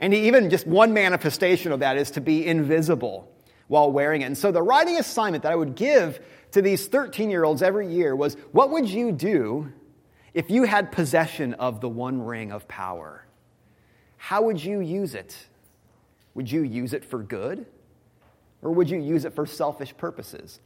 and 0.02 0.12
even 0.12 0.50
just 0.50 0.66
one 0.66 0.92
manifestation 0.92 1.70
of 1.70 1.80
that 1.80 1.96
is 1.96 2.10
to 2.10 2.20
be 2.20 2.44
invisible 2.44 3.32
while 3.68 3.90
wearing 3.90 4.22
it. 4.22 4.24
And 4.24 4.36
so 4.36 4.50
the 4.50 4.60
writing 4.60 4.98
assignment 4.98 5.44
that 5.44 5.52
I 5.52 5.56
would 5.56 5.76
give 5.76 6.20
to 6.50 6.60
these 6.60 6.88
13 6.88 7.30
year 7.30 7.44
olds 7.44 7.62
every 7.62 7.86
year 7.86 8.14
was 8.14 8.36
what 8.50 8.70
would 8.70 8.88
you 8.88 9.12
do 9.12 9.72
if 10.34 10.50
you 10.50 10.64
had 10.64 10.90
possession 10.90 11.54
of 11.54 11.80
the 11.80 11.88
one 11.88 12.20
ring 12.20 12.50
of 12.50 12.66
power, 12.66 13.24
how 14.16 14.42
would 14.42 14.62
you 14.62 14.80
use 14.80 15.14
it? 15.14 15.36
Would 16.34 16.50
you 16.50 16.62
use 16.62 16.94
it 16.94 17.04
for 17.04 17.22
good? 17.22 17.64
Or 18.60 18.72
would 18.72 18.90
you 18.90 18.98
use 18.98 19.24
it 19.24 19.34
for 19.34 19.46
selfish 19.46 19.96
purposes? 19.96 20.58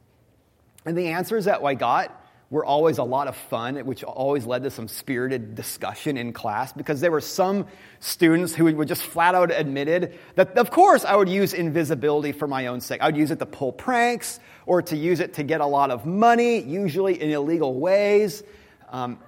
And 0.86 0.96
the 0.96 1.08
answers 1.08 1.44
that 1.44 1.62
I 1.62 1.74
got 1.74 2.25
were 2.48 2.64
always 2.64 2.98
a 2.98 3.02
lot 3.02 3.26
of 3.26 3.36
fun, 3.36 3.76
which 3.86 4.04
always 4.04 4.46
led 4.46 4.62
to 4.62 4.70
some 4.70 4.86
spirited 4.86 5.56
discussion 5.56 6.16
in 6.16 6.32
class 6.32 6.72
because 6.72 7.00
there 7.00 7.10
were 7.10 7.20
some 7.20 7.66
students 7.98 8.54
who 8.54 8.72
would 8.72 8.86
just 8.86 9.02
flat 9.02 9.34
out 9.34 9.50
admitted 9.50 10.16
that, 10.36 10.56
of 10.56 10.70
course, 10.70 11.04
I 11.04 11.16
would 11.16 11.28
use 11.28 11.52
invisibility 11.52 12.30
for 12.30 12.46
my 12.46 12.68
own 12.68 12.80
sake. 12.80 13.00
I 13.00 13.06
would 13.06 13.16
use 13.16 13.32
it 13.32 13.40
to 13.40 13.46
pull 13.46 13.72
pranks 13.72 14.38
or 14.64 14.80
to 14.82 14.96
use 14.96 15.18
it 15.18 15.34
to 15.34 15.42
get 15.42 15.60
a 15.60 15.66
lot 15.66 15.90
of 15.90 16.06
money, 16.06 16.60
usually 16.62 17.20
in 17.20 17.30
illegal 17.30 17.74
ways. 17.74 18.44
Um, 18.90 19.18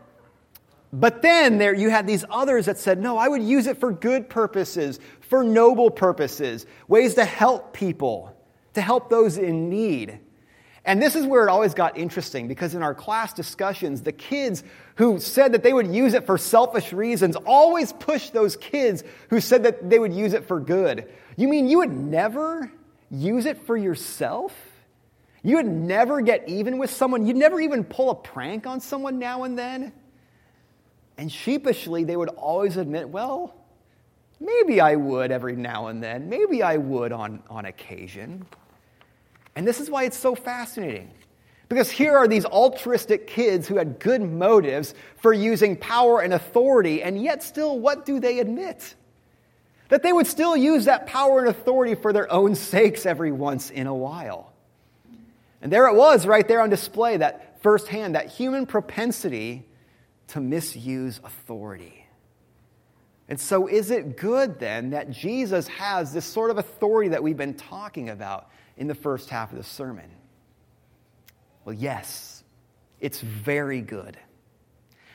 but 0.93 1.21
then 1.21 1.59
there 1.59 1.75
you 1.75 1.91
had 1.91 2.07
these 2.07 2.25
others 2.31 2.67
that 2.67 2.79
said, 2.79 3.03
no, 3.03 3.19
I 3.19 3.27
would 3.27 3.43
use 3.43 3.67
it 3.67 3.79
for 3.79 3.93
good 3.93 4.31
purposes, 4.31 5.01
for 5.21 5.43
noble 5.43 5.91
purposes, 5.91 6.67
ways 6.87 7.15
to 7.15 7.25
help 7.25 7.73
people, 7.73 8.35
to 8.75 8.81
help 8.81 9.11
those 9.11 9.39
in 9.39 9.69
need. 9.69 10.21
And 10.89 11.03
this 11.03 11.15
is 11.15 11.27
where 11.27 11.47
it 11.47 11.51
always 11.51 11.75
got 11.75 11.99
interesting 11.99 12.49
because 12.49 12.75
in 12.75 12.83
our 12.83 12.95
class 12.95 13.35
discussions, 13.35 14.01
the 14.01 14.11
kids 14.11 14.65
who 14.95 15.21
said 15.21 15.53
that 15.53 15.63
they 15.63 15.75
would 15.75 15.95
use 15.95 16.15
it 16.15 16.25
for 16.25 16.39
selfish 16.39 16.95
reasons 16.95 17.37
always 17.37 17.93
pushed 17.93 18.33
those 18.33 18.57
kids 18.57 19.05
who 19.29 19.39
said 19.39 19.65
that 19.65 19.91
they 19.91 19.99
would 19.99 20.15
use 20.15 20.33
it 20.33 20.49
for 20.49 20.59
good. 20.59 21.07
You 21.37 21.47
mean 21.47 21.69
you 21.69 21.77
would 21.79 21.93
never 21.93 22.73
use 23.11 23.45
it 23.45 23.67
for 23.67 23.77
yourself? 23.77 24.57
You 25.43 25.57
would 25.57 25.67
never 25.67 26.23
get 26.23 26.49
even 26.49 26.79
with 26.79 26.89
someone? 26.89 27.27
You'd 27.27 27.37
never 27.37 27.61
even 27.61 27.85
pull 27.85 28.09
a 28.09 28.15
prank 28.15 28.67
on 28.67 28.81
someone 28.81 29.19
now 29.19 29.45
and 29.45 29.59
then? 29.59 29.93
And 31.19 31.31
sheepishly, 31.31 32.05
they 32.05 32.17
would 32.17 32.31
always 32.31 32.79
admit, 32.79 33.11
well, 33.11 33.55
maybe 34.41 34.81
I 34.81 34.97
would 34.97 35.33
every 35.33 35.55
now 35.55 35.89
and 35.89 36.03
then. 36.03 36.31
Maybe 36.31 36.63
I 36.63 36.79
would 36.79 37.13
on, 37.13 37.43
on 37.51 37.67
occasion. 37.67 38.47
And 39.59 39.67
this 39.67 39.81
is 39.81 39.91
why 39.91 40.05
it's 40.05 40.17
so 40.17 40.37
fascinating. 40.37 41.11
Because 41.69 41.91
here 41.91 42.17
are 42.17 42.29
these 42.29 42.45
altruistic 42.45 43.27
kids 43.27 43.67
who 43.67 43.77
had 43.77 43.99
good 43.99 44.23
motives 44.23 44.95
for 45.17 45.33
using 45.33 45.77
power 45.77 46.21
and 46.21 46.33
authority, 46.33 47.03
and 47.03 47.21
yet 47.21 47.43
still, 47.43 47.77
what 47.77 48.07
do 48.07 48.21
they 48.21 48.39
admit? 48.39 48.95
That 49.89 50.05
they 50.05 50.13
would 50.13 50.29
still 50.29 50.57
use 50.57 50.85
that 50.85 51.09
power 51.09 51.41
and 51.41 51.49
authority 51.49 51.97
for 51.97 52.13
their 52.13 52.31
own 52.31 52.55
sakes 52.55 53.05
every 53.05 53.33
once 53.33 53.71
in 53.71 53.89
a 53.89 53.95
while. 53.95 54.53
And 55.61 55.73
there 55.73 55.89
it 55.89 55.97
was, 55.97 56.25
right 56.25 56.47
there 56.47 56.61
on 56.61 56.71
display, 56.71 57.17
that 57.17 57.61
firsthand, 57.61 58.15
that 58.15 58.29
human 58.29 58.65
propensity 58.65 59.67
to 60.29 60.41
misuse 60.41 61.21
authority. 61.25 62.07
And 63.29 63.41
so, 63.41 63.67
is 63.67 63.91
it 63.91 64.17
good 64.17 64.61
then 64.61 64.91
that 64.91 65.11
Jesus 65.11 65.67
has 65.67 66.13
this 66.13 66.25
sort 66.25 66.53
of 66.53 66.59
authority 66.59 67.09
that 67.09 67.25
we've 67.25 67.37
been 67.37 67.55
talking 67.55 68.09
about? 68.09 68.51
In 68.79 68.87
the 68.87 68.95
first 68.95 69.29
half 69.29 69.53
of 69.53 69.59
the 69.59 69.65
sermon? 69.65 70.11
Well, 71.65 71.75
yes, 71.75 72.43
it's 73.01 73.21
very 73.21 73.83
good. 73.83 74.17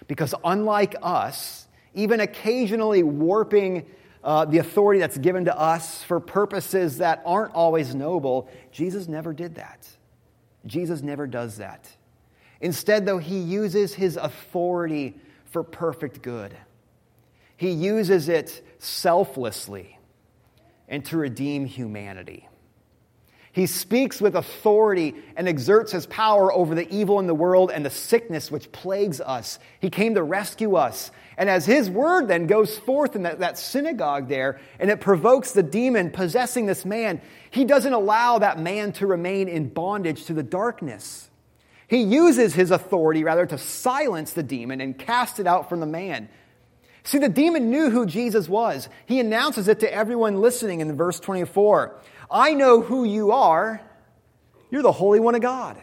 Because 0.08 0.36
unlike 0.43 0.95
us, 1.02 1.67
even 1.95 2.19
occasionally 2.19 3.02
warping 3.02 3.86
uh, 4.23 4.45
the 4.45 4.60
authority 4.60 4.99
that's 4.99 5.17
given 5.17 5.45
to 5.45 5.58
us 5.58 6.04
for 6.04 6.19
purposes 6.19 6.99
that 6.99 7.23
aren't 7.26 7.54
always 7.56 7.95
noble, 7.95 8.49
Jesus 8.71 9.08
never 9.08 9.34
did 9.34 9.56
that. 9.56 9.88
Jesus 10.65 11.02
never 11.02 11.26
does 11.26 11.58
that. 11.58 11.89
Instead, 12.62 13.06
though, 13.06 13.17
he 13.17 13.39
uses 13.39 13.93
his 13.93 14.15
authority 14.15 15.19
for 15.45 15.63
perfect 15.63 16.21
good. 16.21 16.56
He 17.58 17.71
uses 17.71 18.30
it 18.30 18.65
selflessly 18.80 19.97
and 20.88 21.04
to 21.06 21.17
redeem 21.17 21.65
humanity. 21.65 22.47
He 23.54 23.68
speaks 23.68 24.20
with 24.20 24.36
authority 24.36 25.13
and 25.38 25.48
exerts 25.48 25.92
his 25.92 26.08
power 26.08 26.52
over 26.52 26.74
the 26.74 26.92
evil 26.92 27.20
in 27.20 27.28
the 27.28 27.36
world 27.36 27.70
and 27.70 27.86
the 27.86 27.92
sickness 27.92 28.50
which 28.50 28.72
plagues 28.72 29.22
us. 29.22 29.60
He 29.80 29.92
came 29.92 30.16
to 30.16 30.24
rescue 30.24 30.76
us. 30.76 31.12
And 31.38 31.48
as 31.48 31.63
his 31.63 31.88
word 31.88 32.28
then 32.28 32.48
goes 32.48 32.80
forth 32.80 33.16
in 33.16 33.24
that, 33.24 33.39
that 33.39 33.60
synagogue 33.60 34.28
there, 34.28 34.60
and 34.80 34.89
it 34.89 35.02
provokes 35.02 35.52
the 35.52 35.62
demon 35.62 36.10
possessing 36.10 36.66
this 36.66 36.84
man, 36.84 37.22
he 37.52 37.63
doesn't 37.63 37.94
allow 37.94 38.39
that 38.39 38.58
man 38.58 38.92
to 38.94 39.06
remain 39.06 39.48
in 39.48 39.70
bondage 39.70 40.26
to 40.26 40.34
the 40.34 40.42
darkness. 40.42 41.30
He 41.88 42.02
uses 42.02 42.56
his 42.56 42.72
authority, 42.72 43.24
rather, 43.24 43.46
to 43.46 43.60
silence 43.60 44.34
the 44.34 44.42
demon 44.42 44.82
and 44.82 44.98
cast 44.98 45.39
it 45.39 45.46
out 45.46 45.70
from 45.70 45.80
the 45.80 45.86
man. 45.86 46.28
See, 47.04 47.20
the 47.20 47.30
demon 47.30 47.70
knew 47.70 47.89
who 47.89 48.06
Jesus 48.06 48.48
was. 48.48 48.88
He 49.06 49.20
announces 49.20 49.68
it 49.68 49.82
to 49.82 49.94
everyone 49.94 50.42
listening 50.42 50.80
in 50.80 50.96
verse 50.96 51.20
24. 51.20 52.00
I 52.34 52.56
know 52.56 52.82
who 52.82 53.04
you 53.04 53.32
are. 53.32 53.80
You're 54.72 54.82
the 54.82 54.91
Holy 54.91 55.19
One 55.19 55.36
of 55.36 55.41
God. 55.41 55.78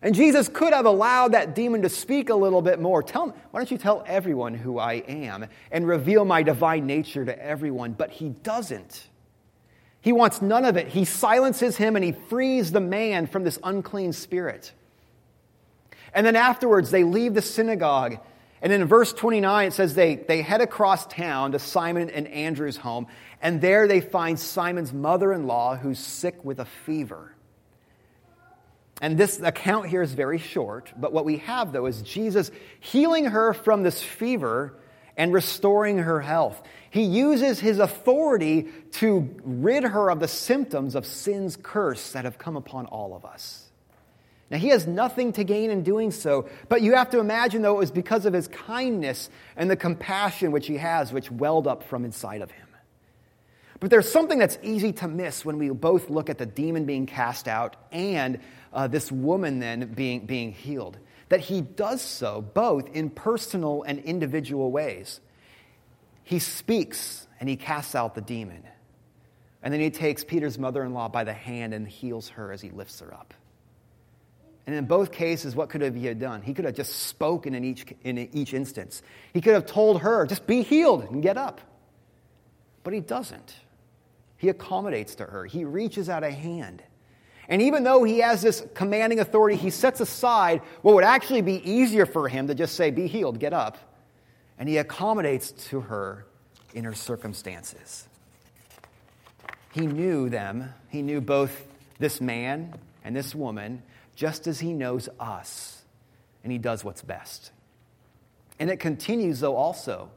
And 0.00 0.14
Jesus 0.14 0.48
could 0.48 0.72
have 0.72 0.86
allowed 0.86 1.32
that 1.32 1.54
demon 1.54 1.82
to 1.82 1.88
speak 1.88 2.30
a 2.30 2.34
little 2.34 2.62
bit 2.62 2.80
more. 2.80 3.02
Tell, 3.02 3.36
why 3.50 3.60
don't 3.60 3.70
you 3.70 3.76
tell 3.76 4.02
everyone 4.06 4.54
who 4.54 4.78
I 4.78 4.94
am 4.94 5.46
and 5.70 5.86
reveal 5.86 6.24
my 6.24 6.42
divine 6.42 6.86
nature 6.86 7.24
to 7.24 7.44
everyone? 7.44 7.92
But 7.92 8.10
he 8.10 8.30
doesn't. 8.30 9.08
He 10.00 10.12
wants 10.12 10.40
none 10.40 10.64
of 10.64 10.76
it. 10.76 10.88
He 10.88 11.04
silences 11.04 11.76
him 11.76 11.96
and 11.96 12.04
he 12.04 12.12
frees 12.12 12.72
the 12.72 12.80
man 12.80 13.26
from 13.26 13.44
this 13.44 13.58
unclean 13.62 14.12
spirit. 14.12 14.72
And 16.14 16.24
then 16.24 16.36
afterwards, 16.36 16.90
they 16.90 17.04
leave 17.04 17.34
the 17.34 17.42
synagogue 17.42 18.18
and 18.66 18.82
in 18.82 18.88
verse 18.88 19.12
29, 19.12 19.68
it 19.68 19.72
says 19.74 19.94
they, 19.94 20.16
they 20.16 20.42
head 20.42 20.60
across 20.60 21.06
town 21.06 21.52
to 21.52 21.60
Simon 21.60 22.10
and 22.10 22.26
Andrew's 22.26 22.76
home, 22.76 23.06
and 23.40 23.60
there 23.60 23.86
they 23.86 24.00
find 24.00 24.40
Simon's 24.40 24.92
mother 24.92 25.32
in 25.32 25.46
law 25.46 25.76
who's 25.76 26.00
sick 26.00 26.44
with 26.44 26.58
a 26.58 26.64
fever. 26.64 27.32
And 29.00 29.16
this 29.16 29.38
account 29.38 29.86
here 29.86 30.02
is 30.02 30.12
very 30.12 30.38
short, 30.38 30.92
but 30.96 31.12
what 31.12 31.24
we 31.24 31.36
have, 31.38 31.70
though, 31.70 31.86
is 31.86 32.02
Jesus 32.02 32.50
healing 32.80 33.26
her 33.26 33.54
from 33.54 33.84
this 33.84 34.02
fever 34.02 34.74
and 35.16 35.32
restoring 35.32 35.98
her 35.98 36.20
health. 36.20 36.60
He 36.90 37.02
uses 37.02 37.60
his 37.60 37.78
authority 37.78 38.66
to 38.94 39.32
rid 39.44 39.84
her 39.84 40.10
of 40.10 40.18
the 40.18 40.26
symptoms 40.26 40.96
of 40.96 41.06
sin's 41.06 41.56
curse 41.56 42.14
that 42.14 42.24
have 42.24 42.36
come 42.36 42.56
upon 42.56 42.86
all 42.86 43.14
of 43.14 43.24
us. 43.24 43.65
Now, 44.50 44.58
he 44.58 44.68
has 44.68 44.86
nothing 44.86 45.32
to 45.32 45.44
gain 45.44 45.70
in 45.70 45.82
doing 45.82 46.12
so, 46.12 46.48
but 46.68 46.80
you 46.80 46.94
have 46.94 47.10
to 47.10 47.18
imagine, 47.18 47.62
though, 47.62 47.74
it 47.74 47.78
was 47.78 47.90
because 47.90 48.26
of 48.26 48.32
his 48.32 48.46
kindness 48.46 49.28
and 49.56 49.68
the 49.68 49.76
compassion 49.76 50.52
which 50.52 50.68
he 50.68 50.76
has, 50.76 51.12
which 51.12 51.30
welled 51.30 51.66
up 51.66 51.82
from 51.82 52.04
inside 52.04 52.42
of 52.42 52.50
him. 52.52 52.66
But 53.80 53.90
there's 53.90 54.10
something 54.10 54.38
that's 54.38 54.58
easy 54.62 54.92
to 54.94 55.08
miss 55.08 55.44
when 55.44 55.58
we 55.58 55.68
both 55.70 56.08
look 56.08 56.30
at 56.30 56.38
the 56.38 56.46
demon 56.46 56.86
being 56.86 57.06
cast 57.06 57.48
out 57.48 57.76
and 57.92 58.40
uh, 58.72 58.86
this 58.86 59.12
woman 59.12 59.58
then 59.58 59.92
being, 59.94 60.26
being 60.26 60.52
healed. 60.52 60.98
That 61.28 61.40
he 61.40 61.60
does 61.60 62.00
so 62.00 62.40
both 62.40 62.88
in 62.94 63.10
personal 63.10 63.82
and 63.82 63.98
individual 63.98 64.70
ways. 64.70 65.20
He 66.22 66.38
speaks 66.38 67.26
and 67.40 67.48
he 67.48 67.56
casts 67.56 67.94
out 67.94 68.14
the 68.14 68.20
demon. 68.20 68.62
And 69.62 69.74
then 69.74 69.80
he 69.80 69.90
takes 69.90 70.24
Peter's 70.24 70.58
mother 70.58 70.84
in 70.84 70.94
law 70.94 71.08
by 71.08 71.24
the 71.24 71.32
hand 71.32 71.74
and 71.74 71.86
heals 71.86 72.28
her 72.30 72.52
as 72.52 72.60
he 72.60 72.70
lifts 72.70 73.00
her 73.00 73.12
up. 73.12 73.34
And 74.66 74.74
in 74.74 74.86
both 74.86 75.12
cases, 75.12 75.54
what 75.54 75.68
could 75.68 75.80
he 75.94 76.06
have 76.06 76.18
done? 76.18 76.42
He 76.42 76.52
could 76.52 76.64
have 76.64 76.74
just 76.74 77.04
spoken 77.04 77.54
in 77.54 77.64
each, 77.64 77.86
in 78.02 78.18
each 78.32 78.52
instance. 78.52 79.00
He 79.32 79.40
could 79.40 79.54
have 79.54 79.66
told 79.66 80.00
her, 80.00 80.26
just 80.26 80.46
be 80.46 80.62
healed 80.62 81.04
and 81.04 81.22
get 81.22 81.36
up. 81.36 81.60
But 82.82 82.92
he 82.92 83.00
doesn't. 83.00 83.54
He 84.36 84.48
accommodates 84.48 85.14
to 85.16 85.24
her, 85.24 85.44
he 85.44 85.64
reaches 85.64 86.08
out 86.08 86.24
a 86.24 86.30
hand. 86.30 86.82
And 87.48 87.62
even 87.62 87.84
though 87.84 88.02
he 88.02 88.18
has 88.18 88.42
this 88.42 88.66
commanding 88.74 89.20
authority, 89.20 89.56
he 89.56 89.70
sets 89.70 90.00
aside 90.00 90.62
what 90.82 90.96
would 90.96 91.04
actually 91.04 91.42
be 91.42 91.62
easier 91.70 92.04
for 92.04 92.28
him 92.28 92.48
to 92.48 92.54
just 92.56 92.74
say, 92.74 92.90
Be 92.90 93.06
healed, 93.06 93.38
get 93.38 93.52
up. 93.52 93.78
And 94.58 94.68
he 94.68 94.78
accommodates 94.78 95.52
to 95.68 95.82
her 95.82 96.26
in 96.74 96.84
her 96.84 96.94
circumstances. 96.94 98.08
He 99.72 99.86
knew 99.86 100.28
them, 100.28 100.72
he 100.88 101.02
knew 101.02 101.20
both 101.20 101.66
this 101.98 102.20
man 102.20 102.74
and 103.04 103.14
this 103.14 103.32
woman 103.32 103.82
just 104.16 104.48
as 104.48 104.58
he 104.58 104.72
knows 104.72 105.08
us, 105.20 105.82
and 106.42 106.50
he 106.50 106.58
does 106.58 106.82
what's 106.82 107.02
best. 107.02 107.52
And 108.58 108.70
it 108.70 108.78
continues, 108.78 109.40
though, 109.40 109.54
also 109.54 110.10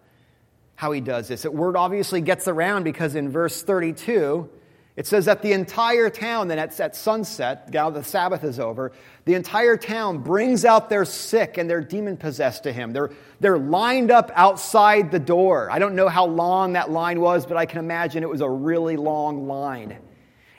how 0.76 0.94
he 0.94 1.02
does 1.02 1.28
this. 1.28 1.42
That 1.42 1.54
word 1.54 1.76
obviously 1.76 2.22
gets 2.22 2.48
around 2.48 2.84
because 2.84 3.16
in 3.16 3.30
verse 3.30 3.62
32, 3.62 4.50
it 4.96 5.06
says 5.06 5.26
that 5.26 5.42
the 5.42 5.52
entire 5.52 6.10
town, 6.10 6.48
then 6.48 6.58
at, 6.58 6.80
at 6.80 6.96
sunset, 6.96 7.74
now 7.74 7.90
the 7.90 8.04
Sabbath 8.04 8.46
is 8.46 8.60
over, 8.60 8.94
the 9.26 9.34
entire 9.34 9.76
town 9.76 10.20
brings 10.20 10.64
out 10.64 10.90
their 10.90 11.04
sick 11.04 11.58
and 11.58 11.70
their 11.70 11.82
demon 11.82 12.16
possessed 12.16 12.64
to 12.64 12.72
him. 12.72 12.94
They're, 12.94 13.12
they're 13.42 13.58
lined 13.58 14.10
up 14.10 14.32
outside 14.34 15.12
the 15.12 15.20
door. 15.20 15.70
I 15.70 15.80
don't 15.80 15.96
know 15.96 16.08
how 16.08 16.26
long 16.26 16.74
that 16.74 16.90
line 16.90 17.20
was, 17.20 17.46
but 17.46 17.58
I 17.58 17.66
can 17.66 17.80
imagine 17.80 18.24
it 18.24 18.30
was 18.30 18.42
a 18.42 18.50
really 18.50 18.96
long 18.96 19.48
line. 19.48 19.98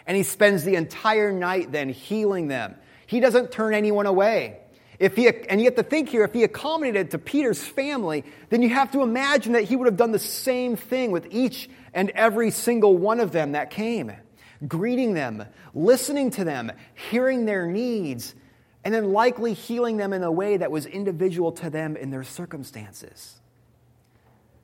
And 0.07 0.17
he 0.17 0.23
spends 0.23 0.65
the 0.65 0.75
entire 0.75 1.33
night 1.33 1.73
then 1.73 1.89
healing 1.89 2.49
them 2.49 2.75
he 3.11 3.19
doesn't 3.19 3.51
turn 3.51 3.75
anyone 3.75 4.07
away. 4.07 4.61
If 5.01 5.17
he, 5.17 5.27
and 5.27 5.61
you 5.61 5.65
have 5.65 5.75
to 5.75 5.83
think 5.83 6.11
here, 6.11 6.23
if 6.23 6.33
he 6.33 6.45
accommodated 6.45 7.11
to 7.11 7.19
Peter's 7.19 7.61
family, 7.61 8.25
then 8.51 8.63
you 8.63 8.69
have 8.69 8.93
to 8.93 9.03
imagine 9.03 9.55
that 9.55 9.65
he 9.65 9.75
would 9.75 9.87
have 9.87 9.97
done 9.97 10.13
the 10.13 10.21
same 10.21 10.77
thing 10.77 11.11
with 11.11 11.27
each 11.33 11.69
and 11.93 12.11
every 12.11 12.53
single 12.53 12.97
one 12.97 13.19
of 13.19 13.33
them 13.33 13.53
that 13.53 13.71
came, 13.71 14.13
greeting 14.69 15.15
them, 15.15 15.45
listening 15.75 16.31
to 16.31 16.45
them, 16.45 16.71
hearing 17.11 17.47
their 17.47 17.67
needs, 17.67 18.33
and 18.85 18.95
then 18.95 19.13
likely 19.13 19.55
healing 19.55 19.97
them 19.97 20.13
in 20.13 20.23
a 20.23 20.31
way 20.31 20.59
that 20.59 20.71
was 20.71 20.87
individual 20.87 21.51
to 21.51 21.69
them 21.69 21.97
in 21.97 22.11
their 22.11 22.23
circumstances. 22.23 23.41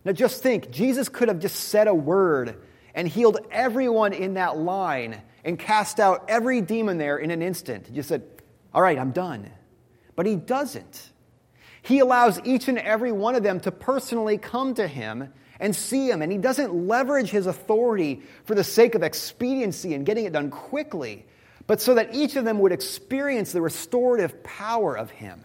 Now, 0.04 0.12
just 0.12 0.40
think 0.40 0.70
Jesus 0.70 1.08
could 1.08 1.26
have 1.26 1.40
just 1.40 1.56
said 1.56 1.88
a 1.88 1.94
word 1.94 2.62
and 2.94 3.08
healed 3.08 3.38
everyone 3.50 4.12
in 4.12 4.34
that 4.34 4.56
line 4.56 5.20
and 5.44 5.58
cast 5.58 5.98
out 5.98 6.26
every 6.28 6.60
demon 6.60 6.98
there 6.98 7.18
in 7.18 7.32
an 7.32 7.42
instant. 7.42 7.88
He 7.88 7.94
just 7.94 8.08
said, 8.08 8.22
All 8.76 8.82
right, 8.82 8.98
I'm 8.98 9.12
done. 9.12 9.50
But 10.16 10.26
he 10.26 10.36
doesn't. 10.36 11.10
He 11.80 12.00
allows 12.00 12.38
each 12.44 12.68
and 12.68 12.78
every 12.78 13.10
one 13.10 13.34
of 13.34 13.42
them 13.42 13.58
to 13.60 13.72
personally 13.72 14.36
come 14.36 14.74
to 14.74 14.86
him 14.86 15.32
and 15.58 15.74
see 15.74 16.10
him. 16.10 16.20
And 16.20 16.30
he 16.30 16.36
doesn't 16.36 16.86
leverage 16.86 17.30
his 17.30 17.46
authority 17.46 18.20
for 18.44 18.54
the 18.54 18.62
sake 18.62 18.94
of 18.94 19.02
expediency 19.02 19.94
and 19.94 20.04
getting 20.04 20.26
it 20.26 20.34
done 20.34 20.50
quickly, 20.50 21.24
but 21.66 21.80
so 21.80 21.94
that 21.94 22.14
each 22.14 22.36
of 22.36 22.44
them 22.44 22.58
would 22.58 22.72
experience 22.72 23.52
the 23.52 23.62
restorative 23.62 24.44
power 24.44 24.94
of 24.94 25.10
him. 25.10 25.42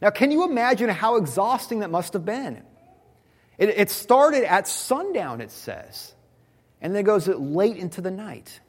Now, 0.00 0.08
can 0.08 0.30
you 0.30 0.44
imagine 0.44 0.88
how 0.88 1.16
exhausting 1.16 1.80
that 1.80 1.90
must 1.90 2.14
have 2.14 2.24
been? 2.24 2.62
It, 3.58 3.68
it 3.68 3.90
started 3.90 4.50
at 4.50 4.66
sundown, 4.66 5.42
it 5.42 5.50
says, 5.50 6.14
and 6.80 6.94
then 6.94 7.00
it 7.00 7.04
goes 7.04 7.28
late 7.28 7.76
into 7.76 8.00
the 8.00 8.10
night. 8.10 8.60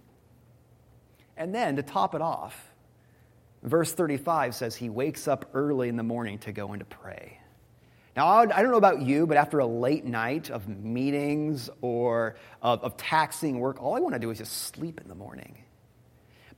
And 1.37 1.55
then, 1.55 1.77
to 1.77 1.83
top 1.83 2.15
it 2.15 2.21
off, 2.21 2.73
verse 3.69 3.93
35 3.93 4.55
says 4.55 4.75
he 4.75 4.89
wakes 4.89 5.27
up 5.27 5.49
early 5.53 5.89
in 5.89 5.95
the 5.95 6.03
morning 6.03 6.39
to 6.39 6.51
go 6.51 6.71
and 6.71 6.79
to 6.79 6.85
pray. 6.85 7.39
Now, 8.15 8.27
I 8.27 8.45
don't 8.45 8.71
know 8.71 8.77
about 8.77 9.03
you, 9.03 9.27
but 9.27 9.37
after 9.37 9.59
a 9.59 9.67
late 9.67 10.03
night 10.03 10.49
of 10.49 10.67
meetings 10.67 11.69
or 11.81 12.35
of, 12.63 12.83
of 12.83 12.97
taxing 12.97 13.59
work, 13.59 13.81
all 13.81 13.95
I 13.95 13.99
want 13.99 14.13
to 14.13 14.19
do 14.19 14.31
is 14.31 14.39
just 14.39 14.53
sleep 14.73 14.99
in 14.99 15.07
the 15.07 15.15
morning. 15.15 15.59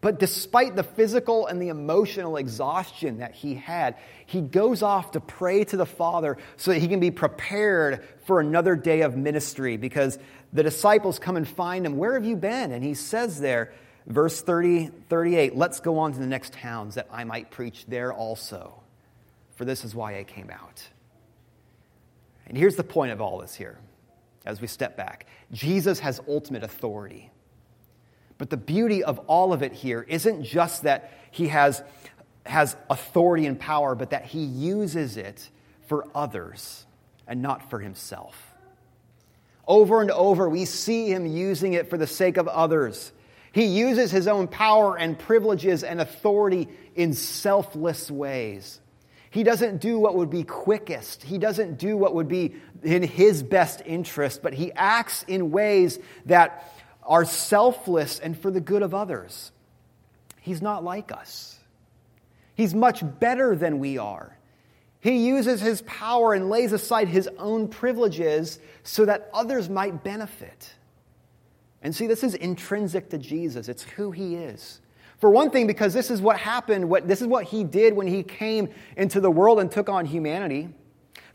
But 0.01 0.19
despite 0.19 0.77
the 0.77 0.83
physical 0.83 1.47
and 1.47 1.61
the 1.61 1.67
emotional 1.67 2.37
exhaustion 2.37 3.17
that 3.17 3.35
he 3.35 3.55
had, 3.55 3.97
he 4.25 4.39
goes 4.39 4.81
off 4.81 5.11
to 5.11 5.19
pray 5.19 5.65
to 5.65 5.75
the 5.75 5.85
Father 5.85 6.37
so 6.55 6.71
that 6.71 6.79
he 6.79 6.87
can 6.87 7.01
be 7.01 7.11
prepared 7.11 8.07
for 8.25 8.39
another 8.39 8.77
day 8.77 9.01
of 9.01 9.17
ministry 9.17 9.75
because 9.75 10.17
the 10.53 10.63
disciples 10.63 11.19
come 11.19 11.35
and 11.35 11.45
find 11.45 11.85
him. 11.85 11.97
Where 11.97 12.13
have 12.13 12.23
you 12.23 12.37
been? 12.37 12.71
And 12.71 12.81
he 12.81 12.93
says 12.93 13.41
there, 13.41 13.73
verse 14.09 14.41
30, 14.41 14.89
38, 15.07 15.55
let's 15.55 15.79
go 15.79 15.99
on 15.99 16.11
to 16.13 16.19
the 16.19 16.27
next 16.27 16.53
towns 16.53 16.95
that 16.95 17.07
I 17.11 17.23
might 17.23 17.51
preach 17.51 17.85
there 17.87 18.11
also. 18.11 18.73
For 19.55 19.65
this 19.65 19.85
is 19.85 19.95
why 19.95 20.17
I 20.17 20.23
came 20.23 20.49
out. 20.49 20.83
And 22.47 22.57
here's 22.57 22.75
the 22.75 22.83
point 22.83 23.11
of 23.11 23.21
all 23.21 23.37
this 23.37 23.55
here 23.55 23.77
as 24.45 24.59
we 24.59 24.67
step 24.67 24.97
back 24.97 25.27
Jesus 25.51 25.99
has 25.99 26.19
ultimate 26.27 26.63
authority. 26.63 27.31
But 28.37 28.49
the 28.49 28.57
beauty 28.57 29.03
of 29.03 29.19
all 29.27 29.51
of 29.53 29.61
it 29.63 29.73
here 29.73 30.05
isn't 30.07 30.43
just 30.43 30.83
that 30.83 31.11
he 31.29 31.49
has, 31.49 31.83
has 32.45 32.75
authority 32.89 33.45
and 33.45 33.59
power, 33.59 33.95
but 33.95 34.11
that 34.11 34.25
he 34.25 34.43
uses 34.43 35.17
it 35.17 35.49
for 35.87 36.07
others 36.15 36.85
and 37.27 37.41
not 37.41 37.69
for 37.69 37.79
himself. 37.79 38.53
Over 39.67 40.01
and 40.01 40.09
over, 40.09 40.49
we 40.49 40.65
see 40.65 41.11
him 41.11 41.25
using 41.25 41.73
it 41.73 41.89
for 41.89 41.97
the 41.97 42.07
sake 42.07 42.37
of 42.37 42.47
others. 42.47 43.11
He 43.51 43.65
uses 43.65 44.11
his 44.11 44.27
own 44.27 44.47
power 44.47 44.97
and 44.97 45.17
privileges 45.17 45.83
and 45.83 45.99
authority 45.99 46.67
in 46.95 47.13
selfless 47.13 48.11
ways. 48.11 48.79
He 49.31 49.43
doesn't 49.43 49.79
do 49.79 49.99
what 49.99 50.15
would 50.15 50.29
be 50.29 50.43
quickest. 50.43 51.23
He 51.23 51.37
doesn't 51.37 51.77
do 51.77 51.95
what 51.97 52.15
would 52.15 52.27
be 52.27 52.55
in 52.83 53.03
his 53.03 53.43
best 53.43 53.81
interest, 53.85 54.41
but 54.41 54.53
he 54.53 54.71
acts 54.73 55.23
in 55.27 55.51
ways 55.51 55.99
that 56.25 56.71
are 57.03 57.25
selfless 57.25 58.19
and 58.19 58.39
for 58.39 58.51
the 58.51 58.61
good 58.61 58.81
of 58.81 58.93
others. 58.93 59.51
He's 60.41 60.61
not 60.61 60.83
like 60.83 61.11
us. 61.11 61.59
He's 62.55 62.73
much 62.73 63.03
better 63.19 63.55
than 63.55 63.79
we 63.79 63.97
are. 63.97 64.35
He 64.99 65.27
uses 65.27 65.61
his 65.61 65.81
power 65.83 66.33
and 66.33 66.49
lays 66.49 66.73
aside 66.73 67.07
his 67.07 67.29
own 67.37 67.69
privileges 67.69 68.59
so 68.83 69.05
that 69.05 69.29
others 69.33 69.69
might 69.69 70.03
benefit. 70.03 70.73
And 71.81 71.95
see, 71.95 72.07
this 72.07 72.23
is 72.23 72.35
intrinsic 72.35 73.09
to 73.09 73.17
Jesus, 73.17 73.69
it's 73.69 73.83
who 73.83 74.11
he 74.11 74.35
is. 74.35 74.81
For 75.19 75.29
one 75.29 75.49
thing, 75.49 75.67
because 75.67 75.93
this 75.93 76.09
is 76.09 76.21
what 76.21 76.37
happened, 76.37 76.89
what, 76.89 77.07
this 77.07 77.21
is 77.21 77.27
what 77.27 77.45
he 77.45 77.63
did 77.63 77.93
when 77.93 78.07
he 78.07 78.23
came 78.23 78.69
into 78.95 79.19
the 79.19 79.29
world 79.29 79.59
and 79.59 79.69
took 79.69 79.89
on 79.89 80.05
humanity. 80.05 80.69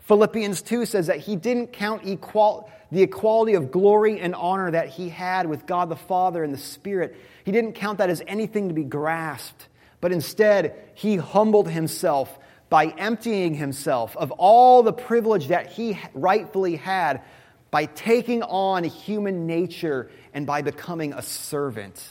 Philippians 0.01 0.61
2 0.63 0.85
says 0.85 1.07
that 1.07 1.19
he 1.19 1.35
didn't 1.35 1.71
count 1.73 2.01
equal, 2.03 2.69
the 2.91 3.03
equality 3.03 3.53
of 3.53 3.71
glory 3.71 4.19
and 4.19 4.33
honor 4.35 4.71
that 4.71 4.89
he 4.89 5.09
had 5.09 5.47
with 5.47 5.65
God 5.65 5.89
the 5.89 5.95
Father 5.95 6.43
and 6.43 6.53
the 6.53 6.59
Spirit. 6.59 7.15
He 7.43 7.51
didn't 7.51 7.73
count 7.73 7.99
that 7.99 8.09
as 8.09 8.23
anything 8.27 8.69
to 8.69 8.73
be 8.73 8.83
grasped, 8.83 9.67
but 10.01 10.11
instead, 10.11 10.75
he 10.95 11.17
humbled 11.17 11.69
himself 11.69 12.39
by 12.69 12.87
emptying 12.87 13.53
himself 13.53 14.17
of 14.17 14.31
all 14.31 14.81
the 14.81 14.93
privilege 14.93 15.47
that 15.49 15.71
he 15.71 15.99
rightfully 16.13 16.75
had 16.75 17.21
by 17.75 17.87
taking 17.87 18.41
on 18.41 18.85
human 18.85 19.45
nature 19.47 20.09
and 20.33 20.47
by 20.47 20.61
becoming 20.61 21.11
a 21.11 21.21
servant. 21.21 22.01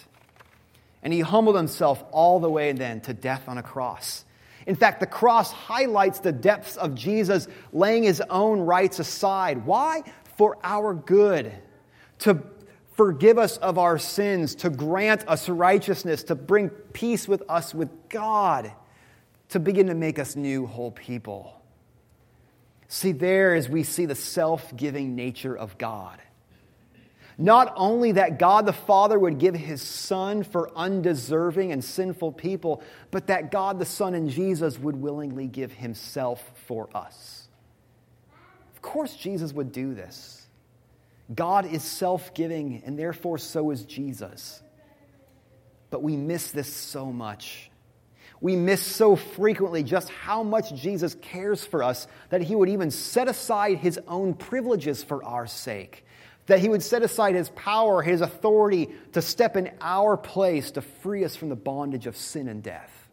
And 1.03 1.11
he 1.11 1.21
humbled 1.21 1.57
himself 1.57 2.05
all 2.11 2.39
the 2.39 2.51
way 2.51 2.71
then 2.73 3.01
to 3.01 3.15
death 3.15 3.49
on 3.49 3.57
a 3.57 3.63
cross. 3.63 4.27
In 4.67 4.75
fact, 4.75 5.01
the 5.01 5.07
cross 5.07 5.51
highlights 5.51 6.21
the 6.21 6.33
depths 6.33 6.77
of 6.77 6.95
Jesus 6.95 7.49
laying 7.73 8.03
his 8.03 8.21
own 8.29 8.61
rights 8.61 8.99
aside. 8.99 9.65
Why? 9.65 10.03
For 10.37 10.59
our 10.63 10.93
good. 10.93 11.51
To 12.19 12.43
forgive 12.93 13.39
us 13.39 13.57
of 13.57 13.79
our 13.79 13.99
sins, 13.99 14.57
to 14.57 14.69
grant 14.69 15.27
us 15.27 15.49
righteousness, 15.49 16.25
to 16.25 16.35
bring 16.35 16.69
peace 16.69 17.27
with 17.27 17.43
us 17.49 17.75
with 17.75 17.89
God, 18.11 18.71
to 19.49 19.59
begin 19.61 19.87
to 19.87 19.95
make 19.95 20.19
us 20.19 20.37
new, 20.37 20.67
whole 20.67 20.91
people. 20.91 21.64
See, 22.89 23.13
there 23.13 23.55
as 23.55 23.69
we 23.69 23.83
see 23.83 24.07
the 24.07 24.15
self 24.15 24.75
giving 24.77 25.15
nature 25.15 25.57
of 25.57 25.79
God. 25.79 26.21
Not 27.37 27.73
only 27.77 28.13
that 28.13 28.39
God 28.39 28.65
the 28.65 28.73
Father 28.73 29.19
would 29.19 29.39
give 29.39 29.55
his 29.55 29.83
Son 29.83 30.45
for 30.45 30.71
undeserving 30.77 31.73
and 31.73 31.83
sinful 31.83 32.33
people, 32.33 32.83
but 33.11 33.27
that 33.27 33.51
God 33.51 33.79
the 33.79 33.85
Son 33.85 34.15
and 34.15 34.31
Jesus 34.31 34.79
would 34.79 34.97
willingly 34.97 35.49
give 35.49 35.73
himself 35.73 36.53
for 36.67 36.89
us. 36.95 37.49
Of 38.75 38.83
course, 38.83 39.17
Jesus 39.17 39.53
would 39.53 39.73
do 39.73 39.95
this. 39.95 40.47
God 41.35 41.67
is 41.67 41.83
self 41.83 42.35
giving, 42.35 42.83
and 42.85 42.99
therefore 42.99 43.39
so 43.39 43.71
is 43.71 43.85
Jesus. 43.85 44.63
But 45.91 46.03
we 46.03 46.17
miss 46.17 46.51
this 46.51 46.73
so 46.73 47.13
much. 47.13 47.71
We 48.45 48.57
miss 48.57 48.83
so 48.83 49.17
frequently 49.17 49.83
just 49.83 50.11
how 50.11 50.43
much 50.43 50.75
Jesus 50.75 51.17
cares 51.23 51.65
for 51.65 51.83
us 51.83 52.07
that 52.29 52.43
he 52.43 52.55
would 52.55 52.69
even 52.69 52.91
set 52.91 53.27
aside 53.27 53.79
his 53.79 53.99
own 54.07 54.35
privileges 54.35 55.03
for 55.03 55.25
our 55.25 55.47
sake 55.47 56.05
that 56.47 56.59
he 56.59 56.69
would 56.69 56.83
set 56.83 57.03
aside 57.03 57.35
his 57.35 57.49
power, 57.51 58.03
his 58.03 58.21
authority 58.21 58.91
to 59.13 59.23
step 59.23 59.57
in 59.57 59.71
our 59.81 60.17
place 60.17 60.73
to 60.73 60.83
free 60.83 61.25
us 61.25 61.35
from 61.35 61.49
the 61.49 61.57
bondage 61.57 62.07
of 62.07 62.17
sin 62.17 62.49
and 62.49 62.63
death. 62.63 63.09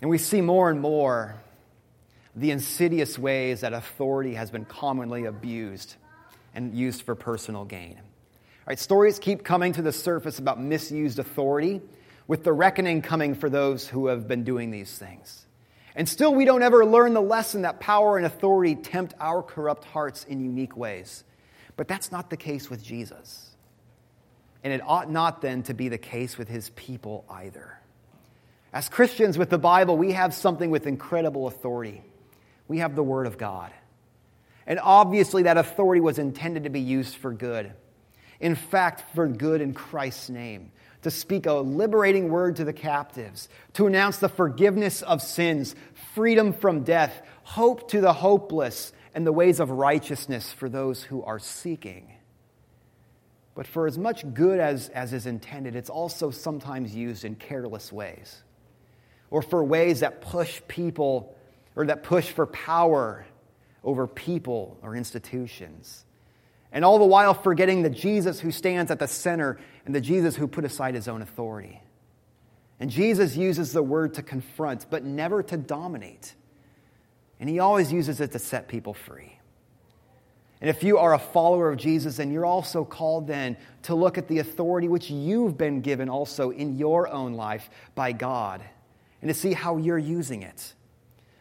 And 0.00 0.10
we 0.10 0.18
see 0.18 0.40
more 0.40 0.68
and 0.68 0.80
more 0.80 1.36
the 2.34 2.50
insidious 2.50 3.18
ways 3.18 3.60
that 3.60 3.72
authority 3.72 4.34
has 4.34 4.50
been 4.50 4.64
commonly 4.64 5.26
abused 5.26 5.94
and 6.54 6.74
used 6.74 7.02
for 7.02 7.14
personal 7.14 7.64
gain. 7.64 7.98
All 7.98 8.66
right, 8.66 8.78
stories 8.78 9.20
keep 9.20 9.44
coming 9.44 9.72
to 9.74 9.82
the 9.82 9.92
surface 9.92 10.40
about 10.40 10.60
misused 10.60 11.20
authority, 11.20 11.80
with 12.26 12.44
the 12.44 12.52
reckoning 12.52 13.02
coming 13.02 13.34
for 13.34 13.50
those 13.50 13.86
who 13.86 14.06
have 14.06 14.28
been 14.28 14.44
doing 14.44 14.70
these 14.70 14.96
things. 14.96 15.46
And 15.94 16.08
still, 16.08 16.34
we 16.34 16.44
don't 16.44 16.62
ever 16.62 16.86
learn 16.86 17.12
the 17.12 17.20
lesson 17.20 17.62
that 17.62 17.80
power 17.80 18.16
and 18.16 18.24
authority 18.24 18.74
tempt 18.74 19.14
our 19.20 19.42
corrupt 19.42 19.84
hearts 19.84 20.24
in 20.24 20.40
unique 20.40 20.76
ways. 20.76 21.24
But 21.76 21.88
that's 21.88 22.10
not 22.10 22.30
the 22.30 22.36
case 22.36 22.70
with 22.70 22.82
Jesus. 22.82 23.50
And 24.64 24.72
it 24.72 24.80
ought 24.82 25.10
not 25.10 25.42
then 25.42 25.64
to 25.64 25.74
be 25.74 25.88
the 25.88 25.98
case 25.98 26.38
with 26.38 26.48
his 26.48 26.70
people 26.70 27.24
either. 27.28 27.78
As 28.72 28.88
Christians 28.88 29.36
with 29.36 29.50
the 29.50 29.58
Bible, 29.58 29.98
we 29.98 30.12
have 30.12 30.32
something 30.32 30.70
with 30.70 30.86
incredible 30.86 31.46
authority. 31.46 32.02
We 32.68 32.78
have 32.78 32.94
the 32.94 33.02
Word 33.02 33.26
of 33.26 33.36
God. 33.36 33.70
And 34.66 34.78
obviously, 34.80 35.42
that 35.42 35.58
authority 35.58 36.00
was 36.00 36.18
intended 36.18 36.64
to 36.64 36.70
be 36.70 36.80
used 36.80 37.16
for 37.16 37.32
good. 37.32 37.72
In 38.40 38.54
fact, 38.54 39.14
for 39.14 39.28
good 39.28 39.60
in 39.60 39.74
Christ's 39.74 40.30
name 40.30 40.72
to 41.02 41.10
speak 41.10 41.46
a 41.46 41.52
liberating 41.54 42.28
word 42.30 42.56
to 42.56 42.64
the 42.64 42.72
captives, 42.72 43.48
to 43.74 43.86
announce 43.86 44.18
the 44.18 44.28
forgiveness 44.28 45.02
of 45.02 45.20
sins, 45.20 45.74
freedom 46.14 46.52
from 46.52 46.84
death, 46.84 47.22
hope 47.42 47.90
to 47.90 48.00
the 48.00 48.12
hopeless, 48.12 48.92
and 49.14 49.26
the 49.26 49.32
ways 49.32 49.60
of 49.60 49.70
righteousness 49.70 50.52
for 50.52 50.68
those 50.68 51.02
who 51.02 51.22
are 51.22 51.38
seeking. 51.38 52.12
But 53.54 53.66
for 53.66 53.86
as 53.86 53.98
much 53.98 54.24
good 54.32 54.60
as, 54.60 54.88
as 54.88 55.12
is 55.12 55.26
intended, 55.26 55.76
it's 55.76 55.90
also 55.90 56.30
sometimes 56.30 56.94
used 56.94 57.24
in 57.24 57.34
careless 57.34 57.92
ways. 57.92 58.42
or 59.32 59.40
for 59.40 59.64
ways 59.64 60.00
that 60.00 60.20
push 60.20 60.60
people 60.68 61.34
or 61.74 61.86
that 61.86 62.02
push 62.02 62.30
for 62.30 62.46
power 62.46 63.26
over 63.82 64.06
people 64.06 64.78
or 64.82 64.94
institutions. 64.94 66.04
And 66.72 66.84
all 66.84 66.98
the 66.98 67.04
while 67.04 67.34
forgetting 67.34 67.82
the 67.82 67.90
Jesus 67.90 68.40
who 68.40 68.50
stands 68.50 68.90
at 68.90 68.98
the 68.98 69.06
center 69.06 69.58
and 69.84 69.94
the 69.94 70.00
Jesus 70.00 70.36
who 70.36 70.48
put 70.48 70.64
aside 70.64 70.94
his 70.94 71.06
own 71.06 71.20
authority. 71.20 71.82
And 72.80 72.90
Jesus 72.90 73.36
uses 73.36 73.72
the 73.72 73.82
word 73.82 74.14
to 74.14 74.22
confront, 74.22 74.88
but 74.90 75.04
never 75.04 75.42
to 75.42 75.56
dominate. 75.56 76.34
And 77.38 77.48
he 77.48 77.58
always 77.58 77.92
uses 77.92 78.20
it 78.20 78.32
to 78.32 78.38
set 78.38 78.68
people 78.68 78.94
free. 78.94 79.38
And 80.60 80.70
if 80.70 80.82
you 80.82 80.98
are 80.98 81.12
a 81.12 81.18
follower 81.18 81.70
of 81.70 81.76
Jesus, 81.76 82.16
then 82.16 82.32
you're 82.32 82.46
also 82.46 82.84
called 82.84 83.26
then 83.26 83.56
to 83.82 83.94
look 83.94 84.16
at 84.16 84.28
the 84.28 84.38
authority 84.38 84.88
which 84.88 85.10
you've 85.10 85.58
been 85.58 85.80
given 85.80 86.08
also 86.08 86.50
in 86.50 86.78
your 86.78 87.08
own 87.08 87.34
life 87.34 87.68
by 87.94 88.12
God 88.12 88.62
and 89.20 89.28
to 89.28 89.34
see 89.34 89.52
how 89.52 89.76
you're 89.76 89.98
using 89.98 90.42
it. 90.42 90.74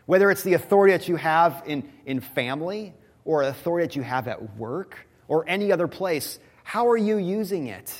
Whether 0.07 0.31
it's 0.31 0.43
the 0.43 0.55
authority 0.55 0.93
that 0.93 1.07
you 1.07 1.15
have 1.15 1.63
in, 1.67 1.87
in 2.05 2.19
family 2.19 2.93
or 3.23 3.43
authority 3.43 3.87
that 3.87 3.95
you 3.95 4.01
have 4.01 4.27
at 4.27 4.57
work 4.57 5.07
or 5.31 5.47
any 5.47 5.71
other 5.71 5.87
place, 5.87 6.39
how 6.61 6.89
are 6.89 6.97
you 6.97 7.15
using 7.15 7.67
it? 7.67 7.95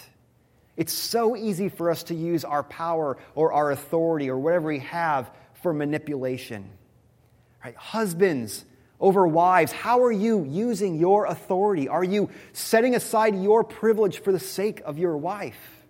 It's 0.76 0.92
so 0.92 1.38
easy 1.38 1.70
for 1.70 1.90
us 1.90 2.04
to 2.04 2.14
use 2.14 2.44
our 2.44 2.62
power 2.62 3.18
or 3.36 3.54
our 3.54 3.72
authority 3.72 4.30
or 4.30 4.38
whatever 4.38 4.68
we 4.68 4.80
have 4.80 5.32
for 5.64 5.72
manipulation. 5.72 6.70
Right? 7.64 7.74
Husbands 7.78 8.66
over 9.00 9.26
wives, 9.26 9.72
how 9.72 10.04
are 10.04 10.12
you 10.12 10.44
using 10.44 11.00
your 11.00 11.26
authority? 11.26 11.88
Are 11.88 12.04
you 12.04 12.30
setting 12.52 12.96
aside 12.96 13.42
your 13.42 13.64
privilege 13.64 14.20
for 14.20 14.34
the 14.34 14.40
sake 14.40 14.82
of 14.84 14.98
your 14.98 15.16
wife? 15.16 15.86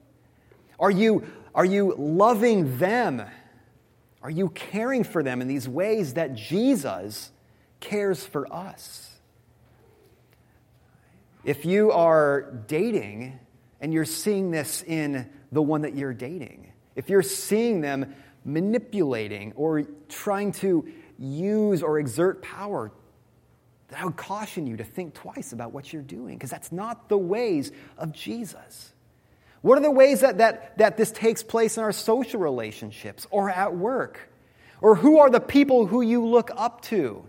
Are 0.80 0.92
you, 0.92 1.26
are 1.56 1.66
you 1.66 1.96
loving 1.98 2.78
them? 2.78 3.20
Are 4.22 4.30
you 4.30 4.50
caring 4.50 5.04
for 5.04 5.24
them 5.24 5.42
in 5.42 5.48
these 5.48 5.68
ways 5.68 6.14
that 6.14 6.36
Jesus 6.36 7.32
cares 7.80 8.24
for 8.24 8.46
us? 8.54 9.11
If 11.44 11.66
you 11.66 11.92
are 11.92 12.64
dating 12.68 13.40
and 13.80 13.94
you're 13.94 14.06
seeing 14.06 14.52
this 14.52 14.84
in 14.84 15.30
the 15.52 15.62
one 15.62 15.82
that 15.82 15.96
you're 15.96 16.14
dating, 16.14 16.72
if 16.96 17.10
you're 17.10 17.24
seeing 17.24 17.82
them 17.82 18.14
manipulating 18.46 19.54
or 19.56 19.84
trying 20.08 20.52
to 20.52 20.88
use 21.18 21.82
or 21.82 22.00
exert 22.00 22.42
power, 22.42 22.92
I 23.96 24.06
would 24.06 24.18
caution 24.18 24.68
you 24.68 24.78
to 24.78 24.84
think 24.84 25.16
twice 25.16 25.52
about 25.52 25.74
what 25.74 25.92
you're 25.92 26.02
doing 26.02 26.36
because 26.36 26.50
that's 26.50 26.72
not 26.72 27.10
the 27.10 27.18
ways 27.18 27.72
of 27.98 28.12
Jesus. 28.14 28.94
What 29.62 29.78
are 29.78 29.82
the 29.82 29.92
ways 29.92 30.22
that, 30.22 30.38
that, 30.38 30.78
that 30.78 30.98
this 30.98 31.12
takes 31.12 31.44
place 31.44 31.78
in 31.78 31.84
our 31.84 31.92
social 31.92 32.40
relationships 32.40 33.28
or 33.32 33.50
at 33.50 33.76
work? 33.76 34.30
Or 34.80 34.96
who 34.96 35.20
are 35.20 35.30
the 35.30 35.40
people 35.40 35.86
who 35.86 36.02
you 36.02 36.26
look 36.26 36.50
up 36.56 36.82
to 36.84 37.26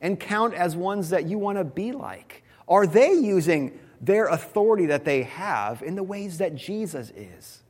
and 0.00 0.18
count 0.18 0.54
as 0.54 0.74
ones 0.74 1.10
that 1.10 1.26
you 1.26 1.38
want 1.38 1.58
to 1.58 1.64
be 1.64 1.92
like? 1.92 2.42
Are 2.70 2.86
they 2.86 3.12
using 3.12 3.78
their 4.00 4.26
authority 4.26 4.86
that 4.86 5.04
they 5.04 5.24
have 5.24 5.82
in 5.82 5.96
the 5.96 6.02
ways 6.02 6.38
that 6.38 6.54
Jesus 6.54 7.10
is? 7.10 7.62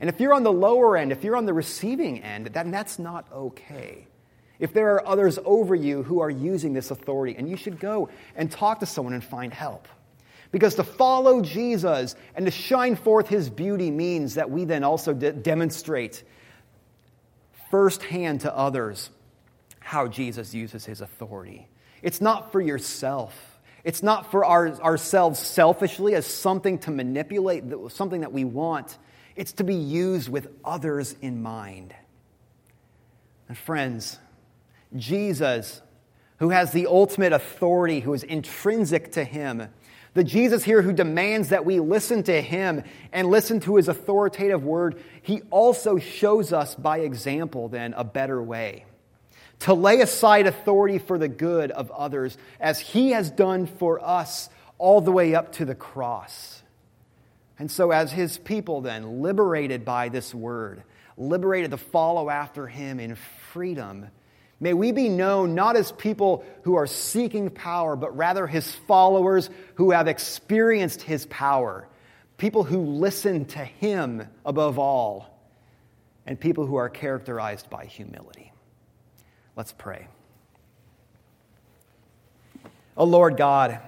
And 0.00 0.10
if 0.10 0.20
you're 0.20 0.34
on 0.34 0.42
the 0.42 0.52
lower 0.52 0.96
end, 0.96 1.12
if 1.12 1.24
you're 1.24 1.36
on 1.36 1.46
the 1.46 1.54
receiving 1.54 2.22
end, 2.22 2.48
then 2.48 2.70
that's 2.70 2.98
not 2.98 3.26
okay. 3.32 4.06
If 4.58 4.72
there 4.72 4.94
are 4.94 5.06
others 5.06 5.38
over 5.44 5.74
you 5.74 6.02
who 6.02 6.20
are 6.20 6.30
using 6.30 6.72
this 6.72 6.90
authority, 6.90 7.36
and 7.36 7.48
you 7.48 7.56
should 7.56 7.78
go 7.78 8.08
and 8.34 8.50
talk 8.50 8.80
to 8.80 8.86
someone 8.86 9.14
and 9.14 9.22
find 9.22 9.54
help. 9.54 9.86
Because 10.50 10.74
to 10.76 10.84
follow 10.84 11.42
Jesus 11.42 12.16
and 12.34 12.44
to 12.46 12.50
shine 12.50 12.96
forth 12.96 13.28
his 13.28 13.50
beauty 13.50 13.90
means 13.90 14.34
that 14.34 14.50
we 14.50 14.64
then 14.64 14.82
also 14.82 15.12
de- 15.12 15.32
demonstrate 15.32 16.24
firsthand 17.70 18.40
to 18.40 18.56
others 18.56 19.10
how 19.78 20.08
Jesus 20.08 20.54
uses 20.54 20.84
his 20.84 21.00
authority. 21.00 21.68
It's 22.02 22.20
not 22.20 22.50
for 22.50 22.60
yourself. 22.60 23.57
It's 23.88 24.02
not 24.02 24.30
for 24.30 24.44
our, 24.44 24.68
ourselves 24.82 25.38
selfishly 25.38 26.14
as 26.14 26.26
something 26.26 26.76
to 26.80 26.90
manipulate, 26.90 27.64
something 27.88 28.20
that 28.20 28.34
we 28.34 28.44
want. 28.44 28.98
It's 29.34 29.52
to 29.52 29.64
be 29.64 29.76
used 29.76 30.28
with 30.28 30.48
others 30.62 31.16
in 31.22 31.40
mind. 31.40 31.94
And 33.48 33.56
friends, 33.56 34.18
Jesus, 34.94 35.80
who 36.36 36.50
has 36.50 36.70
the 36.72 36.86
ultimate 36.86 37.32
authority, 37.32 38.00
who 38.00 38.12
is 38.12 38.24
intrinsic 38.24 39.12
to 39.12 39.24
him, 39.24 39.68
the 40.12 40.22
Jesus 40.22 40.64
here 40.64 40.82
who 40.82 40.92
demands 40.92 41.48
that 41.48 41.64
we 41.64 41.80
listen 41.80 42.22
to 42.24 42.42
him 42.42 42.82
and 43.10 43.30
listen 43.30 43.58
to 43.60 43.76
his 43.76 43.88
authoritative 43.88 44.64
word, 44.64 45.02
he 45.22 45.40
also 45.50 45.96
shows 45.96 46.52
us 46.52 46.74
by 46.74 46.98
example, 46.98 47.68
then, 47.68 47.94
a 47.94 48.04
better 48.04 48.42
way. 48.42 48.84
To 49.60 49.74
lay 49.74 50.00
aside 50.00 50.46
authority 50.46 50.98
for 50.98 51.18
the 51.18 51.28
good 51.28 51.70
of 51.70 51.90
others, 51.90 52.36
as 52.60 52.78
he 52.78 53.10
has 53.10 53.30
done 53.30 53.66
for 53.66 54.04
us 54.04 54.48
all 54.78 55.00
the 55.00 55.12
way 55.12 55.34
up 55.34 55.52
to 55.54 55.64
the 55.64 55.74
cross. 55.74 56.62
And 57.58 57.70
so, 57.70 57.90
as 57.90 58.12
his 58.12 58.38
people, 58.38 58.82
then, 58.82 59.20
liberated 59.20 59.84
by 59.84 60.10
this 60.10 60.32
word, 60.32 60.84
liberated 61.16 61.72
to 61.72 61.76
follow 61.76 62.30
after 62.30 62.68
him 62.68 63.00
in 63.00 63.16
freedom, 63.52 64.08
May 64.60 64.74
we 64.74 64.90
be 64.90 65.08
known 65.08 65.54
not 65.54 65.76
as 65.76 65.92
people 65.92 66.44
who 66.62 66.74
are 66.74 66.86
seeking 66.86 67.50
power, 67.50 67.94
but 67.94 68.16
rather 68.16 68.46
his 68.46 68.72
followers 68.72 69.50
who 69.76 69.92
have 69.92 70.08
experienced 70.08 71.02
his 71.02 71.26
power, 71.26 71.86
people 72.38 72.64
who 72.64 72.80
listen 72.80 73.44
to 73.46 73.64
him 73.64 74.26
above 74.44 74.78
all, 74.78 75.28
and 76.26 76.38
people 76.38 76.66
who 76.66 76.76
are 76.76 76.88
characterized 76.88 77.70
by 77.70 77.84
humility. 77.84 78.47
Let's 79.58 79.72
pray. 79.72 80.06
Oh 82.96 83.02
Lord 83.02 83.36
God, 83.36 83.80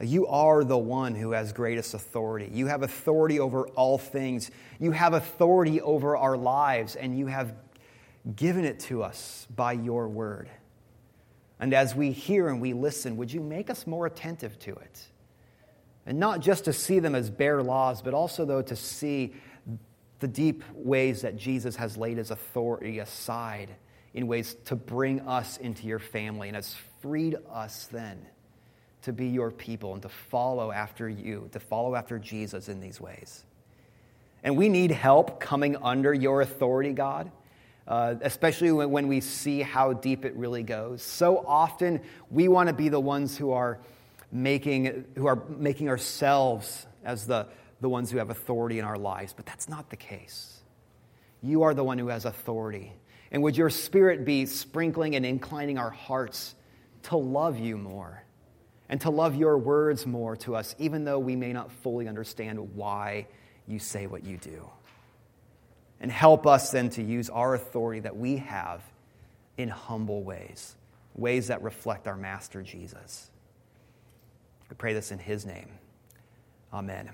you 0.00 0.26
are 0.28 0.64
the 0.64 0.78
one 0.78 1.14
who 1.14 1.32
has 1.32 1.52
greatest 1.52 1.92
authority. 1.92 2.48
You 2.50 2.68
have 2.68 2.82
authority 2.82 3.38
over 3.38 3.68
all 3.68 3.98
things. 3.98 4.50
You 4.80 4.92
have 4.92 5.12
authority 5.12 5.82
over 5.82 6.16
our 6.16 6.38
lives, 6.38 6.96
and 6.96 7.18
you 7.18 7.26
have 7.26 7.52
given 8.34 8.64
it 8.64 8.80
to 8.80 9.02
us 9.02 9.46
by 9.54 9.72
your 9.72 10.08
word. 10.08 10.48
And 11.60 11.74
as 11.74 11.94
we 11.94 12.10
hear 12.10 12.48
and 12.48 12.62
we 12.62 12.72
listen, 12.72 13.14
would 13.18 13.30
you 13.30 13.42
make 13.42 13.68
us 13.68 13.86
more 13.86 14.06
attentive 14.06 14.58
to 14.60 14.70
it? 14.70 15.02
And 16.06 16.18
not 16.18 16.40
just 16.40 16.64
to 16.64 16.72
see 16.72 16.98
them 16.98 17.14
as 17.14 17.28
bare 17.28 17.62
laws, 17.62 18.00
but 18.00 18.14
also, 18.14 18.46
though, 18.46 18.62
to 18.62 18.74
see 18.74 19.34
the 20.20 20.28
deep 20.28 20.64
ways 20.72 21.20
that 21.20 21.36
Jesus 21.36 21.76
has 21.76 21.98
laid 21.98 22.16
his 22.16 22.30
authority 22.30 23.00
aside 23.00 23.76
in 24.14 24.26
ways 24.26 24.56
to 24.66 24.76
bring 24.76 25.20
us 25.20 25.56
into 25.58 25.86
your 25.86 25.98
family 25.98 26.48
and 26.48 26.56
has 26.56 26.74
freed 27.00 27.36
us 27.50 27.86
then 27.86 28.26
to 29.02 29.12
be 29.12 29.28
your 29.28 29.50
people 29.50 29.92
and 29.92 30.02
to 30.02 30.08
follow 30.08 30.72
after 30.72 31.08
you, 31.08 31.48
to 31.52 31.60
follow 31.60 31.94
after 31.94 32.18
Jesus 32.18 32.68
in 32.68 32.80
these 32.80 33.00
ways. 33.00 33.44
And 34.42 34.56
we 34.56 34.68
need 34.68 34.90
help 34.90 35.40
coming 35.40 35.76
under 35.76 36.12
your 36.12 36.40
authority, 36.42 36.92
God 36.92 37.30
uh, 37.88 38.16
especially 38.20 38.70
when, 38.70 38.90
when 38.90 39.08
we 39.08 39.20
see 39.20 39.62
how 39.62 39.94
deep 39.94 40.24
it 40.24 40.36
really 40.36 40.62
goes. 40.62 41.02
So 41.02 41.42
often 41.46 42.02
we 42.30 42.46
want 42.46 42.68
to 42.68 42.74
be 42.74 42.90
the 42.90 43.00
ones 43.00 43.36
who 43.36 43.52
are 43.52 43.80
making, 44.30 45.06
who 45.16 45.26
are 45.26 45.42
making 45.48 45.88
ourselves 45.88 46.86
as 47.02 47.26
the, 47.26 47.46
the 47.80 47.88
ones 47.88 48.10
who 48.10 48.18
have 48.18 48.28
authority 48.28 48.78
in 48.78 48.84
our 48.84 48.98
lives, 48.98 49.32
but 49.32 49.46
that's 49.46 49.68
not 49.68 49.88
the 49.88 49.96
case. 49.96 50.60
You 51.42 51.62
are 51.62 51.72
the 51.72 51.84
one 51.84 51.98
who 51.98 52.08
has 52.08 52.26
authority. 52.26 52.92
And 53.30 53.42
would 53.42 53.56
your 53.56 53.70
spirit 53.70 54.24
be 54.24 54.46
sprinkling 54.46 55.14
and 55.14 55.24
inclining 55.26 55.78
our 55.78 55.90
hearts 55.90 56.54
to 57.04 57.16
love 57.16 57.58
you 57.58 57.76
more 57.76 58.22
and 58.88 59.00
to 59.02 59.10
love 59.10 59.36
your 59.36 59.58
words 59.58 60.06
more 60.06 60.36
to 60.36 60.56
us, 60.56 60.74
even 60.78 61.04
though 61.04 61.18
we 61.18 61.36
may 61.36 61.52
not 61.52 61.70
fully 61.70 62.08
understand 62.08 62.74
why 62.74 63.26
you 63.66 63.78
say 63.78 64.06
what 64.06 64.24
you 64.24 64.38
do? 64.38 64.68
And 66.00 66.10
help 66.10 66.46
us 66.46 66.70
then 66.70 66.90
to 66.90 67.02
use 67.02 67.28
our 67.28 67.54
authority 67.54 68.00
that 68.00 68.16
we 68.16 68.36
have 68.36 68.82
in 69.56 69.68
humble 69.68 70.22
ways, 70.22 70.76
ways 71.14 71.48
that 71.48 71.62
reflect 71.62 72.06
our 72.06 72.16
Master 72.16 72.62
Jesus. 72.62 73.30
We 74.70 74.76
pray 74.76 74.94
this 74.94 75.10
in 75.10 75.18
His 75.18 75.44
name. 75.44 75.68
Amen. 76.72 77.10